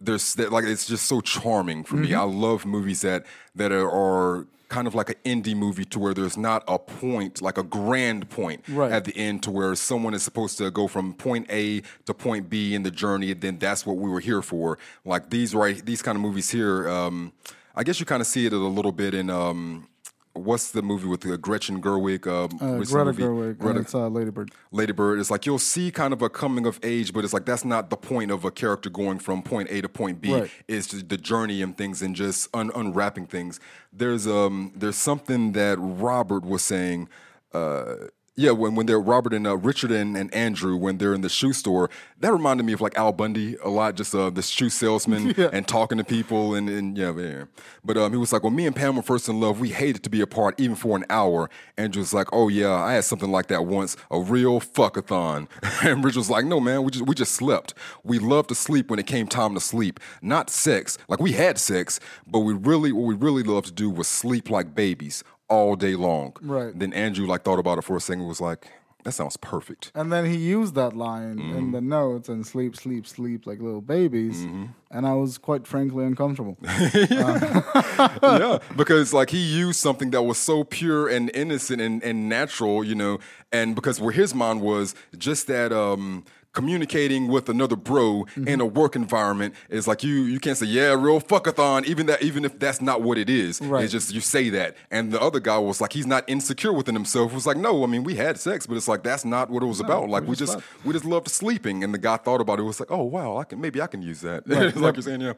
[0.00, 2.14] there's that like it's just so charming for me.
[2.14, 3.24] I love movies that
[3.54, 7.40] that are, are kind of like an indie movie to where there's not a point,
[7.40, 8.90] like a grand point Right.
[8.90, 12.50] at the end, to where someone is supposed to go from point A to point
[12.50, 14.76] B in the journey, and then that's what we were here for.
[15.04, 16.88] Like these right, these kind of movies here.
[16.88, 17.32] Um,
[17.74, 19.30] I guess you kind of see it a little bit in.
[19.30, 19.88] Um,
[20.36, 22.26] What's the movie with uh, Gretchen Gerwig?
[22.26, 23.22] Um, Uh, recent Greta movie?
[23.22, 23.58] Gerwig.
[23.58, 24.50] Greta It's uh, Lady Bird.
[24.70, 27.46] Lady Bird is like you'll see kind of a coming of age, but it's like
[27.46, 30.32] that's not the point of a character going from point A to point B.
[30.34, 30.50] Right.
[30.68, 33.58] It's the journey and things and just un- unwrapping things.
[33.92, 37.08] There's um there's something that Robert was saying.
[37.54, 41.22] Uh, yeah, when when they're Robert and uh, Richard and, and Andrew when they're in
[41.22, 41.88] the shoe store,
[42.20, 45.48] that reminded me of like Al Bundy a lot, just uh, the shoe salesman Yeah.
[45.52, 47.44] and talking to people and, and yeah, yeah.
[47.82, 50.02] But um, he was like, when me and Pam were first in love, we hated
[50.04, 51.48] to be apart even for an hour.
[51.78, 55.48] Andrew was like, oh yeah, I had something like that once, a real fuckathon.
[55.82, 57.72] and Rich was like, no man, we just we just slept.
[58.04, 60.98] We loved to sleep when it came time to sleep, not sex.
[61.08, 64.50] Like we had sex, but we really what we really loved to do was sleep
[64.50, 66.34] like babies all day long.
[66.40, 66.78] Right.
[66.78, 68.68] Then Andrew like thought about it for a second, and was like.
[69.04, 69.92] That sounds perfect.
[69.94, 71.56] And then he used that line Mm-hmm.
[71.56, 74.38] in the notes and sleep, sleep, sleep like little babies.
[74.44, 74.64] Mm-hmm.
[74.90, 76.58] And I was quite frankly uncomfortable.
[77.10, 82.82] yeah, because like he used something that was so pure and innocent and, and natural,
[82.82, 83.18] you know,
[83.52, 86.24] and because where his mind was just that um
[86.56, 88.48] communicating with another bro Mm-hmm.
[88.48, 92.22] in a work environment is like you you can't say yeah real fuckathon even that
[92.22, 93.60] even if that's not what it is.
[93.60, 93.84] Right.
[93.84, 94.76] it's just you say that.
[94.90, 97.32] And the other guy was like he's not insecure within himself.
[97.32, 99.62] It was like no I mean we had sex but it's like that's not what
[99.62, 100.08] it was about.
[100.08, 101.84] Like we we just just we just loved sleeping.
[101.84, 102.62] And the guy thought about it.
[102.62, 104.44] Was like oh wow I can maybe I can use that.
[104.56, 104.66] Right.
[104.66, 105.34] It's like you're saying yeah.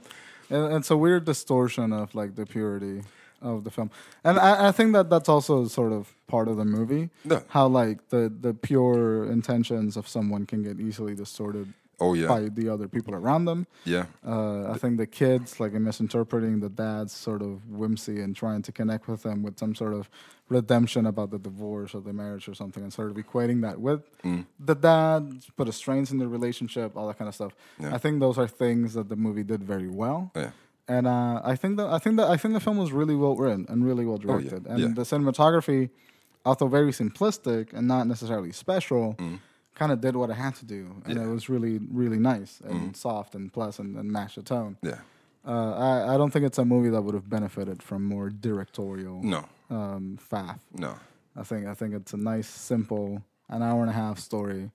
[0.51, 3.03] And it's a weird distortion of like the purity
[3.43, 3.91] of the film,
[4.25, 7.11] and I, I think that that's also sort of part of the movie.
[7.25, 7.41] Yeah.
[7.49, 11.73] How like the the pure intentions of someone can get easily distorted.
[12.01, 12.29] Oh, yeah.
[12.29, 13.67] By the other people around them.
[13.85, 18.63] yeah Uh, I think the kids like misinterpreting the dad's sort of whimsy and trying
[18.63, 20.09] to connect with them with some sort of
[20.49, 24.03] redemption about the divorce or the marriage or something, and sort of equating that with
[24.23, 24.47] Mm.
[24.65, 25.23] the dad,
[25.57, 27.53] put a strains in the relationship, all that kind of stuff.
[27.81, 27.93] Yeah.
[27.97, 30.31] I think those are things that the movie did very well.
[30.37, 30.51] yeah
[30.89, 33.37] And uh, I think that I think that I think the film was really well
[33.37, 34.49] written and really well Oh, yeah.
[34.49, 34.67] directed.
[34.67, 34.89] And Yeah.
[34.95, 35.91] the cinematography,
[36.47, 39.39] although very simplistic and not necessarily special, Mm.
[39.75, 42.97] kind of did what it had to do, and it was really really nice and
[42.97, 44.77] soft and pleasant and matched the tone.
[44.83, 44.89] Mm-hmm.
[44.89, 45.01] yeah
[45.55, 49.23] Uh, I, I don't think it's a movie that would have benefited from more directorial
[49.23, 50.59] no um, faff.
[50.75, 50.95] no
[51.37, 54.73] I think I think it's a nice, simple, an hour and a half story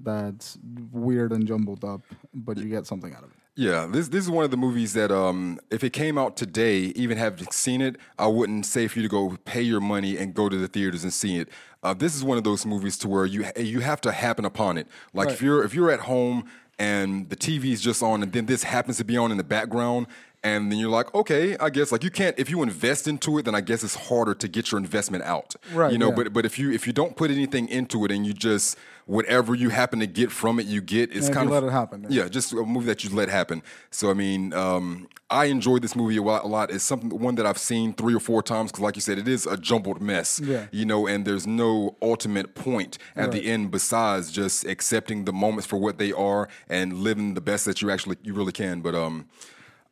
[0.00, 0.58] that's
[0.92, 2.02] weird and jumbled up,
[2.34, 3.36] but you get something out of it.
[3.54, 6.92] Yeah, this this is one of the movies that um, if it came out today,
[6.96, 10.32] even having seen it, I wouldn't say for you to go pay your money and
[10.32, 11.48] go to the theaters and see it.
[11.82, 14.78] Uh, this is one of those movies to where you you have to happen upon
[14.78, 14.86] it.
[15.12, 16.44] Like if you're if you're at home
[16.78, 19.44] and the TV is just on, and then this happens to be on in the
[19.44, 20.06] background.
[20.44, 23.44] And then you're like, okay, I guess like you can't if you invest into it,
[23.44, 25.54] then I guess it's harder to get your investment out.
[25.72, 26.14] Right, You know, yeah.
[26.16, 28.76] but but if you if you don't put anything into it and you just
[29.06, 31.68] whatever you happen to get from it, you get it's Yeah, kind you of let
[31.68, 32.22] it happen, yeah.
[32.22, 33.62] Yeah, just a movie that you let happen.
[33.90, 36.44] So I mean, um, I enjoyed this movie a lot.
[36.44, 36.70] A lot.
[36.70, 39.28] It's something one that I've seen three or four times because, like you said, it
[39.28, 40.40] is a jumbled mess.
[40.40, 40.66] Yeah.
[40.70, 45.66] You know, and there's no ultimate point at the end besides just accepting the moments
[45.66, 48.80] for what they are and living the best that you actually you really can.
[48.80, 49.28] But um.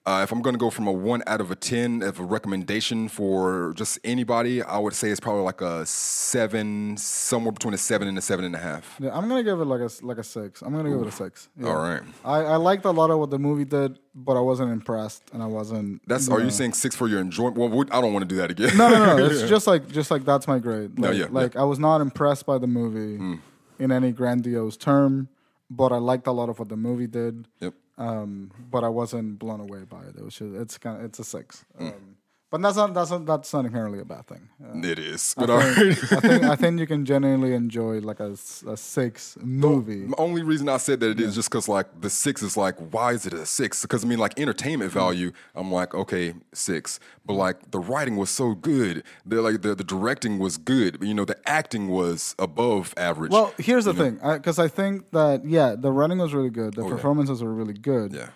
[0.07, 2.25] Uh, if I'm going to go from a one out of a ten of a
[2.25, 7.79] recommendation for just anybody, I would say it's probably like a seven, somewhere between a
[7.79, 8.97] seven and a seven and a half.
[8.99, 10.63] Yeah, I'm gonna give it like a like a six.
[10.63, 11.51] I'm gonna give it a six.
[11.59, 11.69] Yeah.
[11.69, 12.01] All right.
[12.25, 15.43] I, I liked a lot of what the movie did, but I wasn't impressed, and
[15.43, 16.01] I wasn't.
[16.09, 17.59] That's you are know- you saying six for your enjoyment?
[17.59, 18.77] Well, I don't want to do that again.
[18.79, 19.27] No, no, no.
[19.27, 20.99] It's just like just like that's my grade.
[20.99, 21.35] No, Like, yeah, Hmm.
[21.37, 23.39] like I was not impressed by the movie
[23.79, 25.29] in any grandiose term,
[25.69, 27.47] but I liked a lot of what the movie did.
[27.61, 27.75] Yep.
[28.01, 30.17] Um, but I wasn't blown away by it.
[30.17, 31.65] It was just, it's kind of it's a six.
[31.77, 31.89] Hmm.
[31.89, 32.10] Um,
[32.51, 34.49] but that's not that's not, that's not inherently a bad thing.
[34.63, 35.35] Uh, It is.
[35.37, 36.13] I But all think.
[36.13, 38.33] I think I think you can genuinely enjoy like a,
[38.67, 40.07] a six movie.
[40.07, 42.77] The only reason I said that it is just because like the six is like
[42.93, 43.83] why is it a six?
[43.83, 48.31] Because I mean like entertainment value, I'm like okay six, but like the writing was
[48.31, 52.95] so good, the like the, the directing was good, you know the acting was above
[52.97, 53.31] average.
[53.31, 56.83] Well, here's the thing, because I, think that yeah, the running was really good, the
[56.83, 56.91] yeah.
[56.91, 58.13] performances were really good.
[58.13, 58.31] Yeah.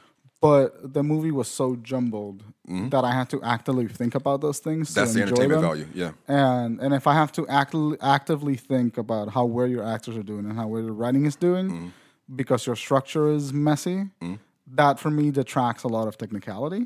[0.49, 0.67] But
[0.97, 2.39] the movie was so jumbled
[2.95, 4.85] that I had to actively think about those things.
[4.91, 5.01] Mm-hmm.
[5.01, 5.71] That's the entertainment them.
[5.71, 5.87] value.
[6.03, 6.13] Yeah.
[6.29, 7.75] And and if I have to act,
[8.17, 11.37] actively think about how well your actors are doing and how well your writing is
[11.49, 11.89] doing, Mm-hmm.
[12.43, 13.99] because your structure is messy,
[14.81, 16.83] that for me detracts a lot of technicality.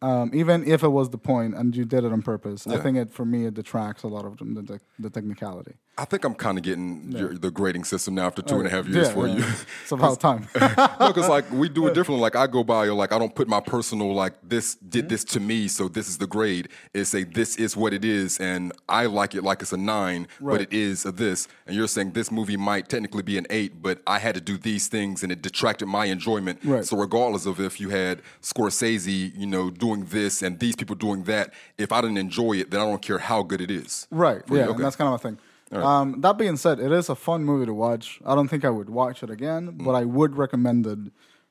[0.00, 2.96] Um, even if it was the point and you did it on purpose, I think
[2.96, 5.74] it for me it detracts a lot of the, the, the technicality.
[6.00, 8.70] I think I'm kind of getting your, the grading system now after two and a
[8.70, 9.38] half years Yeah, for yeah.
[9.38, 9.44] you.
[9.82, 10.46] It's about time.
[11.00, 12.22] no, because like we do it differently.
[12.22, 15.08] Like I go by, like I don't put my personal like this did Mm-hmm.
[15.08, 16.68] this to me, so this is the grade.
[16.94, 20.28] It's say this is what it is, and I like it like it's a nine,
[20.40, 21.48] but it is a this.
[21.66, 24.56] And you're saying this movie might technically be an eight, but I had to do
[24.56, 26.60] these things, and it detracted my enjoyment.
[26.62, 26.84] Right.
[26.84, 31.24] So regardless of if you had Scorsese, you know, doing this and these people doing
[31.24, 34.06] that, if I didn't enjoy it, then I don't care how good it is.
[34.10, 34.46] Right.
[34.46, 34.72] For Yeah, okay.
[34.74, 35.38] and that's kind of a thing.
[35.70, 38.20] Um, that being said, it is a fun movie to watch.
[38.24, 39.84] I don't think I would watch it again, Mm.
[39.84, 40.98] but I would recommend it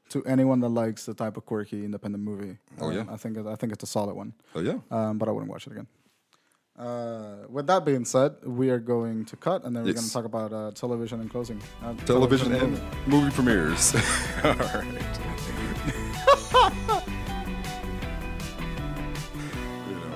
[0.09, 2.57] to anyone that likes the type of quirky independent movie.
[2.81, 3.01] Oh, yeah?
[3.01, 4.33] Um, I think I think it's a solid one.
[4.55, 4.79] Oh yeah.
[4.89, 5.87] Um, but I wouldn't watch it again.
[6.79, 9.97] Uh, with that being said, we are going to cut, and then we're Yes.
[9.99, 11.59] going to talk about uh, television and closing.
[11.83, 12.81] Uh, Television and movie.
[13.07, 13.95] movie premieres.
[14.43, 14.85] All right.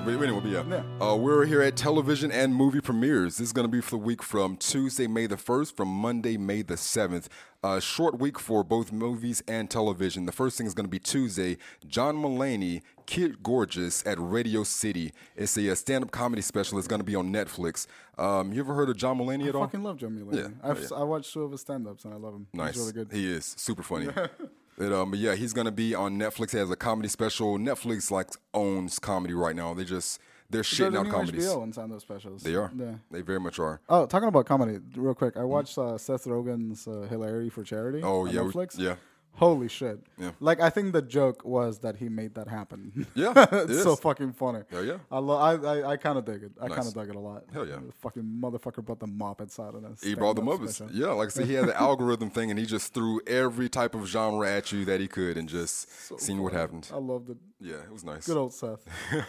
[0.07, 0.63] anyway, but yeah.
[0.69, 1.05] Yeah.
[1.05, 3.37] Uh, we're here at television and movie premieres.
[3.37, 6.37] This is going to be for the week from Tuesday, May the 1st, from Monday,
[6.37, 7.27] May the 7th.
[7.63, 10.25] A short week for both movies and television.
[10.25, 11.57] The first thing is going to be Tuesday.
[11.87, 15.13] John Mulaney, Kid Gorgeous at Radio City.
[15.35, 16.79] It's a, stand up comedy special.
[16.79, 17.85] It's going to be on Netflix.
[18.17, 19.63] Um, you ever heard of John Mulaney at all?
[19.63, 20.37] I fucking love John Mulaney.
[20.37, 20.47] Yeah.
[20.63, 20.97] Oh, I've, yeah.
[20.97, 22.47] I watched two of his stand-ups and I love him.
[22.53, 22.73] Nice.
[22.73, 23.11] He's really good.
[23.11, 24.07] He is super funny.
[24.77, 26.51] But, um, but yeah, he's gonna be on Netflix.
[26.51, 27.57] He has a comedy special.
[27.57, 29.73] Netflix like owns comedy right now.
[29.73, 30.19] They just
[30.49, 31.45] they're They're shitting the out new comedies.
[31.45, 32.43] HBO and stand-up specials.
[32.43, 32.71] They are.
[32.75, 32.95] Yeah.
[33.09, 33.79] They very much are.
[33.87, 35.37] Oh, talking about comedy, real quick.
[35.37, 38.77] I watched uh, Seth Rogen's uh, "Hilarity for Charity" Oh on yeah, we- Netflix.
[38.77, 38.95] yeah,
[39.35, 39.99] Holy shit!
[40.19, 40.31] Yeah.
[40.39, 43.07] Like I think the joke was that he made that happen.
[43.15, 44.59] Yeah, it's it so fucking funny.
[44.69, 44.97] Hell yeah.
[45.11, 46.51] I lo- I I, I kind of dig it.
[46.61, 47.43] I kind of dug it a lot.
[47.51, 47.77] Hell yeah.
[47.77, 50.03] The fucking motherfucker brought the mop inside of us.
[50.03, 50.61] he brought them up.
[50.61, 53.67] as- Yeah, like I said, he had the algorithm thing, and he just threw every
[53.69, 56.89] type of genre at you that he could, and just seen what happened.
[56.93, 57.37] I loved it.
[57.63, 58.25] Yeah, it was nice.
[58.25, 58.79] Good old Seth.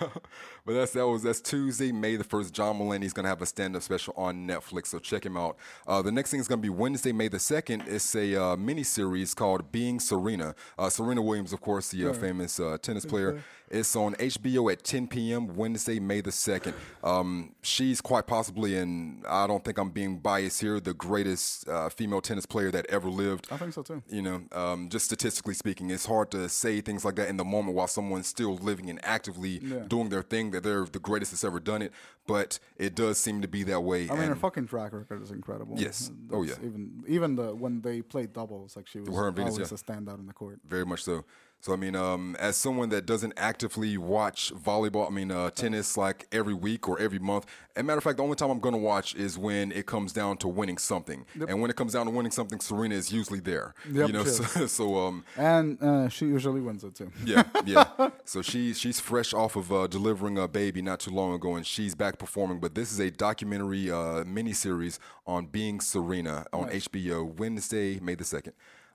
[0.64, 2.55] but that's that was that's Tuesday, May the first.
[2.55, 5.59] John Mulaney's gonna have a stand-up special on Netflix, so check him out.
[5.87, 7.85] Uh, the next thing is gonna be Wednesday, May the second.
[7.87, 10.55] It's a uh, mini series called Being Serena.
[10.78, 13.43] Uh, Serena Williams, of course, the uh, famous uh, tennis player.
[13.73, 15.57] It's on HBO at 10 p.m.
[15.57, 16.75] Wednesday, May the second.
[17.03, 21.89] Um, she's quite possibly, and I don't think I'm being biased here, the greatest uh,
[21.89, 23.49] female tennis player that ever lived.
[23.51, 24.03] I think so too.
[24.09, 27.45] You know, um, just statistically speaking, it's hard to say things like that in the
[27.45, 29.59] moment while someone's still living and actively
[29.89, 31.93] doing their thing that they're the greatest that's ever done it.
[32.27, 34.11] But it does seem to be that way.
[34.11, 35.77] I mean, her fucking track record is incredible.
[35.79, 36.11] Yes.
[36.29, 36.55] That's Oh, yeah.
[36.62, 39.64] Even even the when they played doubles, like she was Venus, always yeah.
[39.64, 40.61] a standout in the court.
[40.68, 41.25] very much so.
[41.62, 45.96] So I mean, um, as someone that doesn't actively watch volleyball, I mean uh, tennis
[45.96, 47.46] like every week or every month.
[47.76, 49.86] As a matter of fact, the only time I'm going to watch is when it
[49.86, 51.24] comes down to winning something.
[51.48, 53.74] And when it comes down to winning something, Serena is usually there.
[53.88, 57.12] Yep, you know, so, so um, And uh, she usually wins it too.
[57.24, 57.84] Yeah, yeah.
[58.24, 61.64] so she she's fresh off of uh, delivering a baby not too long ago, and
[61.64, 62.58] she's back performing.
[62.58, 64.98] But this is a documentary uh, miniseries
[65.28, 68.54] on being Serena on HBO Wednesday, May the second.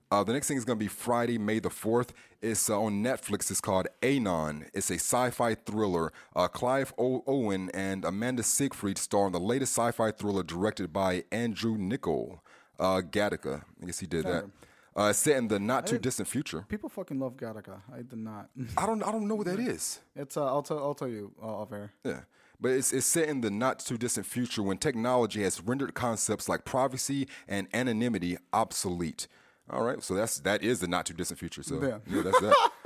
[0.10, 2.10] Uh, the next thing is going to be Friday, May the 4th.
[2.41, 3.51] It's uh, on Netflix.
[3.51, 4.68] It's called Anon.
[4.74, 6.14] It's a sci fi thriller.
[6.36, 10.93] Uh, Clive o- Owen and Amanda Seyfried star in the latest sci fi thriller directed
[10.93, 12.39] by Andrew Niccol.
[12.80, 13.64] Uh, Gattaca.
[13.82, 14.45] I guess he did that.
[14.95, 16.66] Uh, set in the not too distant future.
[16.70, 17.82] People fucking love Gattaca.
[17.93, 18.49] I did not.
[18.78, 19.99] I don't, I don't know what that is.
[20.16, 21.91] It's uh, I'll tell I'll tell you uh, off air.
[22.03, 22.22] Yeah.
[22.60, 26.47] But it's, it's set in the not too distant future when technology has rendered concepts
[26.49, 29.28] like privacy and anonymity obsolete.
[29.70, 31.63] All right, so that's that is the not too distant future.
[31.63, 32.22] So Yeah.
[32.22, 32.72] that's that.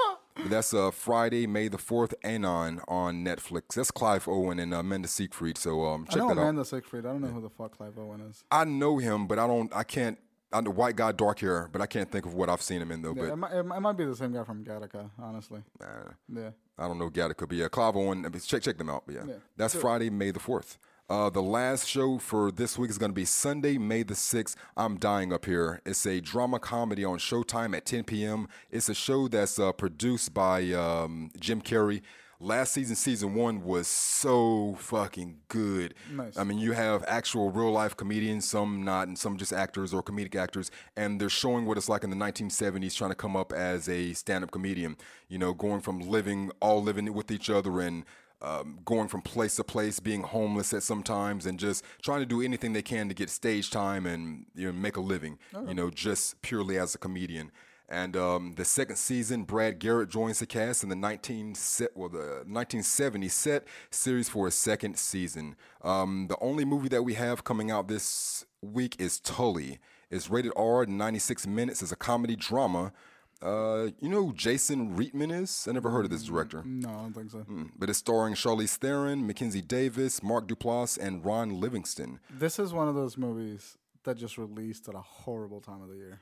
[0.45, 3.75] That's uh, Friday, May the fourth, Anon on Netflix.
[3.75, 5.57] That's Clive Owen and uh, Amanda Seyfried.
[5.57, 6.41] So um, I check know that out.
[6.43, 7.05] Amanda Seyfried.
[7.05, 8.43] I don't know who the fuck Clive Owen is.
[8.49, 9.71] I know him, but I don't.
[9.75, 10.17] I can't.
[10.53, 12.91] I'm the white guy, dark hair, but I can't think of what I've seen him
[12.91, 13.13] in though.
[13.15, 15.61] Yeah, it, might, it might- it might be the same guy from Gattaca, honestly.
[15.77, 16.49] But uh, Yeah.
[16.79, 18.25] I don't know Gattaca, but yeah, Clive Owen.
[18.43, 19.03] Check check them out.
[19.05, 19.33] But yeah, Yeah.
[19.57, 20.77] that's Friday, May the fourth.
[21.11, 24.55] Uh, the last show for this week is going to be Sunday, May the sixth.
[24.77, 25.81] I'm dying up here.
[25.85, 28.47] It's a drama comedy on Showtime at 10 p.m.
[28.69, 32.01] It's a show that's uh, produced by um, Jim Carrey.
[32.39, 35.95] Last season, season one was so fucking good.
[36.13, 36.37] Nice.
[36.37, 40.01] I mean, you have actual real life comedians, some not, and some just actors or
[40.01, 43.51] comedic actors, and they're showing what it's like in the 1970s trying to come up
[43.51, 44.95] as a stand up comedian.
[45.27, 48.05] You know, going from living, all living with each other and
[48.41, 52.25] um, going from place to place, being homeless at some times, and just trying to
[52.25, 55.37] do anything they can to get stage time and you know make a living.
[55.67, 57.51] You know, just purely as a comedian.
[57.91, 62.07] And um, the second season, Brad Garrett joins the cast in the 19 set, well,
[62.07, 65.57] the 1970 set series for a second season.
[65.81, 69.79] Um, the only movie that we have coming out this week is Tully.
[70.09, 71.81] It's rated R, 96 minutes.
[71.81, 72.93] It's a comedy drama.
[73.41, 75.67] Uh, you know who Jason Reitman is?
[75.67, 76.61] I never heard of this director.
[76.65, 77.39] No, I don't think so.
[77.39, 82.19] Mm, But it's starring Charlize Theron, Mackenzie Davis, Mark Duplass, and Ron Livingston.
[82.29, 85.95] This is one of those movies that just released at a horrible time of the
[85.95, 86.19] year.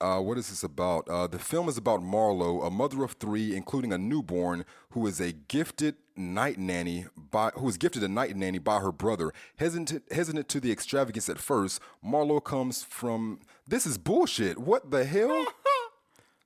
[0.00, 1.06] Uh, what is this about?
[1.10, 5.20] Uh, the film is about Marlo, a mother of three, including a newborn, who is
[5.20, 9.30] a gifted night nanny by who is gifted a night nanny by her brother.
[9.56, 14.56] Hesitant, hesitant to the extravagance at first, Marlo comes from this is bullshit.
[14.58, 15.46] What the hell?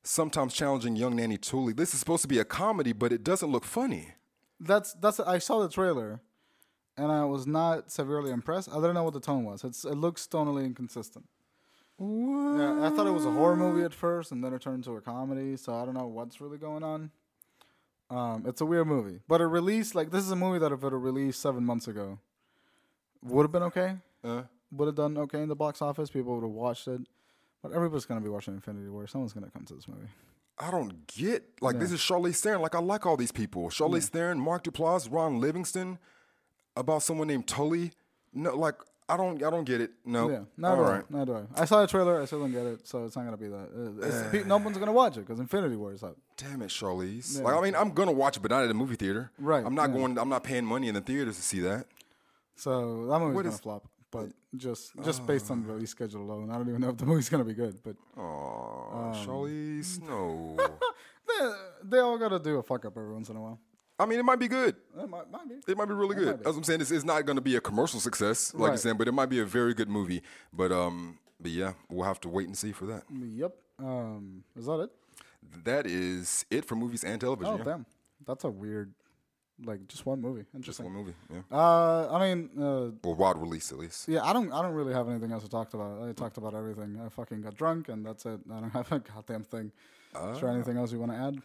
[0.06, 1.72] Sometimes challenging young nanny Tully.
[1.72, 4.08] This is supposed to be a comedy, but it doesn't look funny.
[4.60, 5.18] That's that's.
[5.18, 6.20] I saw the trailer,
[6.96, 8.68] and I was not severely impressed.
[8.68, 9.64] I don't know what the tone was.
[9.64, 11.26] It's it looks tonally inconsistent.
[11.96, 12.58] What?
[12.58, 14.96] Yeah, I thought it was a horror movie at first, and then it turned into
[14.96, 15.56] a comedy.
[15.56, 17.10] So I don't know what's really going on.
[18.10, 20.80] Um, it's a weird movie, but it released like this is a movie that if
[20.80, 22.18] it had released seven months ago,
[23.22, 23.96] would have been okay.
[24.22, 26.10] Uh, Would have done okay in the box office.
[26.10, 27.00] People would have watched it,
[27.64, 29.06] but everybody's gonna be watching Infinity War.
[29.06, 30.06] Someone's gonna come to this movie.
[30.58, 32.60] I don't get like this is Charlize Theron.
[32.60, 33.70] Like I like all these people.
[33.70, 35.98] Charlize Theron, Mark Duplass, Ron Livingston,
[36.76, 37.92] about someone named Tully.
[38.34, 38.74] No, like
[39.08, 39.92] I don't I don't get it.
[40.04, 40.28] No.
[40.30, 41.04] Yeah, not all right.
[41.10, 41.16] I.
[41.16, 41.62] Not do I.
[41.62, 42.20] I saw the trailer.
[42.20, 44.42] I still don't get it, so it's not gonna be that.
[44.42, 46.18] Uh, no one's gonna watch it because Infinity War is out.
[46.36, 47.40] Damn it, Charlize.
[47.40, 49.32] Like I mean, I'm gonna watch it, but not at a movie theater.
[49.38, 49.96] Right, I'm not yeah.
[49.96, 50.18] going.
[50.18, 51.86] I'm not paying money in the theaters to see that.
[52.56, 53.88] So that movie's What gonna is- flop.
[54.14, 57.06] But just just based on the release schedule alone, I don't even know if the
[57.06, 57.82] movie's gonna be good.
[57.82, 60.56] But Oh, Um, Charlize, no.
[61.28, 61.52] they,
[61.82, 63.58] they all gotta do a fuck up every once in a while.
[63.98, 64.74] I mean, it might be good.
[64.98, 65.54] It might, might be.
[65.72, 66.26] It might be really good.
[66.26, 66.44] might be.
[66.50, 66.80] What I'm saying.
[66.80, 68.66] It's, it's not going to be a commercial success, like Right.
[68.70, 70.20] you're saying, but it might be a very good movie.
[70.52, 73.04] But um, but yeah, we'll have to wait and see for that.
[73.12, 73.54] Yep.
[73.78, 74.90] Um, is that it?
[75.64, 77.54] That is it for movies and television.
[77.54, 77.64] Oh yeah.
[77.64, 77.86] damn,
[78.26, 78.92] that's a weird,
[79.64, 80.44] like just one movie.
[80.60, 81.14] Just one movie.
[81.32, 81.40] Yeah.
[81.50, 84.08] Uh, I mean, uh, Well, wide release at least.
[84.08, 86.02] yeah, I don't, I don't really have anything else to talk about.
[86.08, 87.00] I talked about everything.
[87.04, 88.40] I fucking got drunk, and that's it.
[88.52, 89.72] I don't have a goddamn thing.
[90.32, 91.42] Is there anything else you want to add?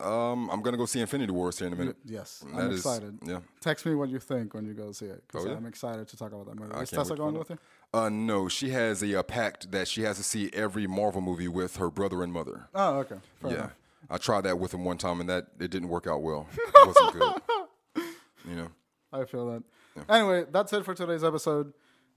[0.00, 1.96] Um, I'm gonna go see Infinity Wars here in a minute.
[2.04, 3.18] Yes, That I'm is- excited.
[3.24, 3.38] yeah.
[3.60, 5.56] Text me what you think when you go see it, because Oh, yeah?
[5.56, 6.74] I'm excited to talk about that movie.
[6.74, 7.58] I Is Tessa going with you?
[7.94, 11.46] Uh, no, she has a, uh pact that she has to see every Marvel movie
[11.46, 12.68] with her brother and mother.
[12.74, 13.16] Oh, okay.
[13.40, 13.72] Fair yeah, enough.
[14.10, 16.46] I tried that with him one time, and that it didn't work out well.
[16.82, 18.04] It wasn't good.
[18.48, 18.68] You know.
[19.12, 19.62] I feel that.
[20.08, 21.72] Anyway, that's it for today's episode.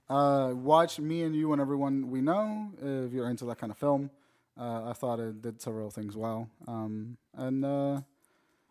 [0.08, 3.78] Uh, watch me and you and everyone we know if you're into that kind of
[3.78, 4.10] film.
[4.58, 8.00] Uh, I thought it did several things well, um, and uh,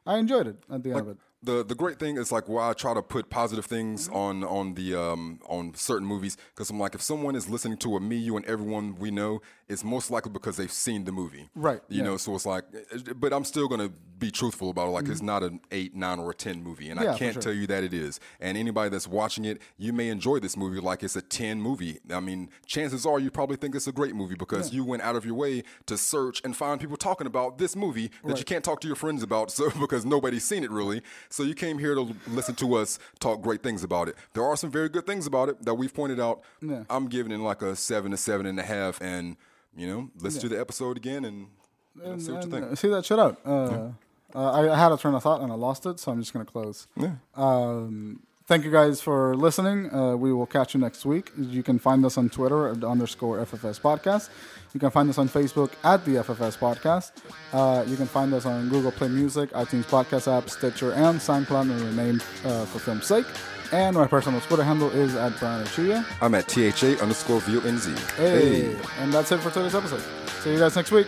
[0.06, 1.18] I enjoyed it at the end of it.
[1.46, 4.16] The the great thing is like why I try to put positive things Mm-hmm.
[4.16, 7.96] on on the um on certain movies because I'm like if someone is listening to
[7.96, 11.50] a me you and everyone we know it's most likely because they've seen the movie
[11.56, 12.04] Right, you yeah.
[12.04, 12.12] Mm-hmm.
[12.12, 15.22] know so it's like eh, but I'm still gonna be truthful about it like it's
[15.22, 17.42] not an eight nine or a ten movie and Yeah, I can't sure.
[17.42, 20.80] tell you that it is and anybody that's watching it you may enjoy this movie
[20.80, 24.16] like it's a ten movie I mean chances are you probably think it's a great
[24.16, 27.58] movie because you went out of your way to search and find people talking about
[27.58, 30.72] this movie that you can't talk to your friends about so because nobody's seen it
[30.72, 31.02] really
[31.36, 34.56] so you came here to listen to us talk great things about it there are
[34.56, 36.84] some very good things about it that we've pointed out Yeah.
[36.90, 39.36] i'm giving it like a seven to seven and a half and
[39.76, 41.48] you know listen to the episode again and,
[41.96, 43.40] you know, see what you And, think uh, see that shit out.
[43.46, 43.90] Uh,
[44.34, 46.34] uh, I, I had a train of thought and I lost it, so I'm just
[46.34, 46.88] gonna close.
[47.36, 49.94] Um, thank you guys for listening.
[49.94, 51.32] Uh, we will catch you next week.
[51.38, 54.30] You can find us on Twitter at underscore FFS Podcast.
[54.74, 57.12] You can find us on Facebook at the FFS Podcast.
[57.54, 61.72] Uh, you can find us on Google Play Music, iTunes Podcast app, Stitcher, and SoundCloud,
[61.72, 63.26] and remain uh, for film's sake.
[63.72, 66.06] And my personal Twitter handle is at Brian Achia.
[66.22, 67.88] i'm at tha underscore vonz
[68.18, 70.04] Hey, and that's it for today's episode.
[70.44, 71.08] See you guys next week.